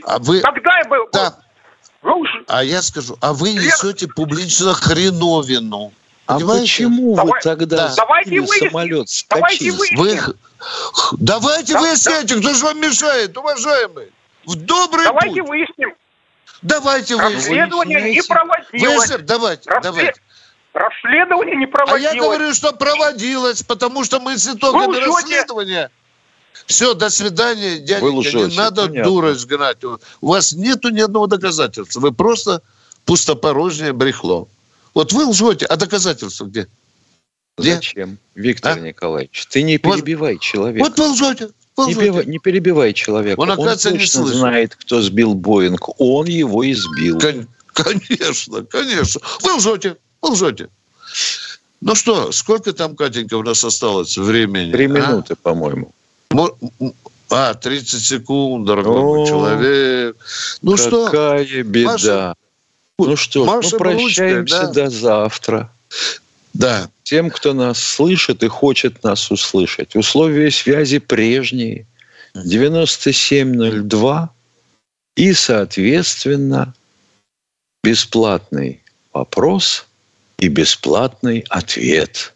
А 0.05 0.19
вы... 0.19 0.41
Когда 0.41 0.77
я 0.79 0.85
был... 0.85 1.07
Да. 1.13 1.35
Вы 2.01 2.11
лж- 2.11 2.45
А 2.47 2.63
я 2.63 2.81
скажу, 2.81 3.17
а 3.21 3.33
вы 3.33 3.53
несете 3.53 4.07
публично 4.07 4.73
хреновину. 4.73 5.93
А 6.25 6.35
Понимаете? 6.35 6.61
почему 6.63 7.15
Давай- 7.15 7.31
вы 7.33 7.39
тогда 7.41 7.77
да. 7.89 7.93
Давайте 7.95 8.29
выясним. 8.41 8.69
самолет, 8.71 9.07
Давайте 9.29 9.57
скачили? 9.57 9.69
выясним. 9.71 9.99
Вы... 9.99 10.35
Давайте 11.19 11.73
Да, 11.73 11.79
выясняйте, 11.81 12.35
кто 12.35 12.53
же 12.53 12.65
вам 12.65 12.79
мешает, 12.81 13.37
уважаемый. 13.37 14.11
В 14.45 14.55
добрый 14.55 15.05
Давайте 15.05 15.41
путь. 15.41 15.49
выясним. 15.49 15.93
Давайте 16.61 17.15
выясним. 17.15 17.35
Расследование 17.37 18.11
не 18.13 18.21
проводилось. 18.21 18.71
Выясним, 19.09 19.25
давайте, 19.25 19.69
Расслед- 19.69 19.83
давайте. 19.83 20.13
Расследование 20.73 21.55
не 21.55 21.65
А 21.65 21.67
проводилось. 21.67 22.13
я 22.13 22.19
говорю, 22.21 22.53
что 22.53 22.71
проводилось, 22.73 23.63
потому 23.63 24.03
что 24.03 24.19
мы 24.19 24.37
с 24.37 24.47
итогами 24.47 24.87
Вы 24.93 24.99
расследования... 24.99 25.89
Все, 26.65 26.93
до 26.93 27.09
свидания, 27.09 27.79
дяденька. 27.79 28.03
Вы 28.03 28.11
лжете, 28.11 28.47
не 28.51 28.57
надо 28.57 28.87
понятно. 28.87 29.03
дурость 29.11 29.45
гнать. 29.47 29.77
У 29.83 30.27
вас 30.27 30.51
нету 30.53 30.89
ни 30.89 30.99
одного 30.99 31.25
доказательства. 31.25 31.99
Вы 31.99 32.11
просто 32.11 32.61
пустопорожнее 33.05 33.93
брехло. 33.93 34.47
Вот 34.93 35.11
вы 35.13 35.25
лжете, 35.25 35.65
а 35.65 35.77
доказательства 35.77 36.45
где? 36.45 36.67
Где? 37.57 37.75
Зачем, 37.75 38.17
Виктор 38.35 38.77
А? 38.77 38.79
Николаевич? 38.79 39.47
Ты 39.49 39.63
не 39.63 39.79
Вот- 39.81 39.95
перебивай 39.95 40.37
человека. 40.37 40.83
Вот 40.85 40.99
вы 40.99 41.05
лжете. 41.07 41.49
Вы 41.77 41.85
не, 41.87 41.91
лжете. 41.95 42.05
пива- 42.11 42.25
не 42.25 42.39
перебивай 42.39 42.93
человека. 42.93 43.39
Он, 43.39 43.51
оказывается, 43.51 43.91
не 43.91 43.97
точно 43.99 44.21
слышит. 44.21 44.37
знает, 44.39 44.75
кто 44.75 45.01
сбил 45.01 45.33
Боинг. 45.33 45.89
Он 45.99 46.25
его 46.27 46.61
и 46.63 46.73
сбил. 46.73 47.19
Кон- 47.19 47.47
Конечно, 47.73 48.63
конечно. 48.65 49.21
Вы 49.41 49.53
лжете, 49.53 49.97
вы 50.21 50.29
лжете. 50.29 50.69
Ну 51.81 51.95
что, 51.95 52.31
сколько 52.31 52.73
там, 52.73 52.95
Катенька, 52.95 53.35
у 53.35 53.43
нас 53.43 53.63
осталось 53.63 54.17
времени? 54.17 54.71
Три 54.71 54.85
а? 54.85 54.87
минуты, 54.87 55.35
по-моему. 55.35 55.91
А, 57.29 57.53
30 57.53 58.03
секунд, 58.03 58.65
дорогой 58.65 59.01
мой 59.01 59.27
человек. 59.27 60.17
Ну 60.61 60.77
что, 60.77 61.05
Какая 61.05 61.63
беда. 61.63 61.91
Маша- 61.91 62.35
ну 62.97 63.15
что, 63.15 63.45
ж, 63.45 63.47
Маша 63.47 63.69
ну 63.71 63.77
прощаемся 63.77 64.61
да. 64.67 64.73
до 64.73 64.89
завтра. 64.89 65.71
да, 66.53 66.89
Тем, 67.03 67.29
кто 67.29 67.53
нас 67.53 67.79
слышит 67.81 68.43
и 68.43 68.47
хочет 68.47 69.03
нас 69.03 69.31
услышать. 69.31 69.95
Условия 69.95 70.51
связи 70.51 70.99
прежние. 70.99 71.85
9702 72.35 74.29
и, 75.15 75.33
соответственно, 75.33 76.73
бесплатный 77.83 78.83
вопрос 79.13 79.85
и 80.39 80.47
бесплатный 80.47 81.45
ответ. 81.49 82.33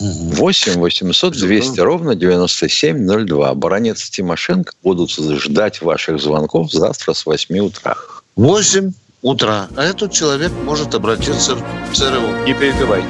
8 0.00 0.74
800 0.74 1.32
200 1.34 1.80
ровно 1.80 2.14
9702. 2.14 3.54
Баронец 3.54 4.10
Тимошенко 4.10 4.72
будут 4.82 5.10
ждать 5.10 5.80
ваших 5.82 6.20
звонков 6.20 6.72
завтра 6.72 7.12
с 7.12 7.24
8 7.24 7.58
утра. 7.58 7.96
8 8.36 8.92
утра. 9.22 9.68
А 9.76 9.84
этот 9.84 10.12
человек 10.12 10.52
может 10.64 10.94
обратиться 10.94 11.54
в 11.54 11.94
ЦРУ. 11.94 12.44
Не 12.44 12.54
перебивайте. 12.54 13.08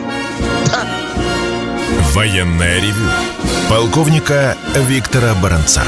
Военная 2.13 2.77
ревю. 2.81 3.09
Полковника 3.69 4.57
Виктора 4.89 5.35
Баранца. 5.43 5.83